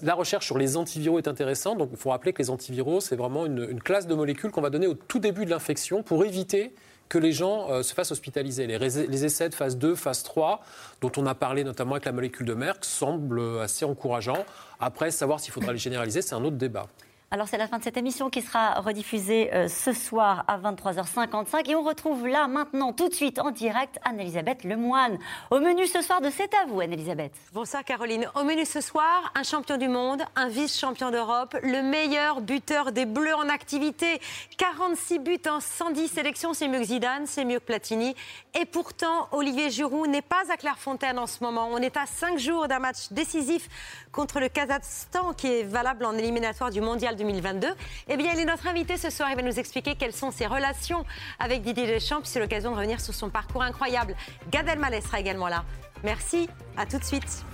[0.02, 1.78] La recherche sur les antiviraux est intéressante.
[1.78, 4.70] Donc il faut rappeler que les antiviraux, c'est vraiment une classe de molécules qu'on va
[4.70, 6.74] donner au tout début de l'infection pour éviter
[7.08, 8.66] que les gens euh, se fassent hospitaliser.
[8.66, 10.60] Les, essais de phase 2, phase 3,
[11.00, 14.44] dont on a parlé notamment avec la molécule de Merck, semblent assez encourageants.
[14.80, 16.86] Après, savoir s'il faudra les généraliser, c'est un autre débat.
[17.30, 21.70] Alors c'est la fin de cette émission qui sera rediffusée euh, ce soir à 23h55
[21.70, 25.18] et on retrouve là maintenant tout de suite en direct Anne-Elisabeth Lemoine.
[25.50, 27.32] Au menu ce soir de C'est à vous Anne-Elisabeth.
[27.52, 28.30] Bonsoir Caroline.
[28.34, 33.04] Au menu ce soir, un champion du monde, un vice-champion d'Europe, le meilleur buteur des
[33.04, 34.22] Bleus en activité.
[34.56, 38.16] 46 buts en 110 sélections, c'est mieux que Zidane, c'est mieux que Platini.
[38.58, 41.68] Et pourtant, Olivier Giroud n'est pas à Clairefontaine en ce moment.
[41.70, 43.68] On est à 5 jours d'un match décisif
[44.12, 47.68] contre le Kazakhstan qui est valable en éliminatoire du Mondial 2022.
[48.08, 49.28] Eh bien, il est notre invité ce soir.
[49.30, 51.04] Il va nous expliquer quelles sont ses relations
[51.38, 52.20] avec Didier Deschamps.
[52.24, 54.14] C'est l'occasion de revenir sur son parcours incroyable.
[54.50, 55.64] Gad Elmaleh sera également là.
[56.04, 57.44] Merci, à tout de suite.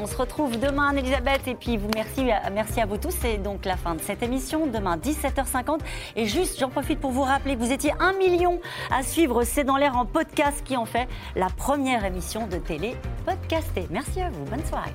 [0.00, 3.14] On se retrouve demain, Elisabeth, et puis vous merci, merci à vous tous.
[3.20, 5.78] C'est donc la fin de cette émission, demain 17h50.
[6.16, 8.60] Et juste, j'en profite pour vous rappeler que vous étiez un million
[8.90, 11.06] à suivre C'est dans l'air en podcast qui en fait
[11.36, 13.86] la première émission de télé podcastée.
[13.90, 14.94] Merci à vous, bonne soirée.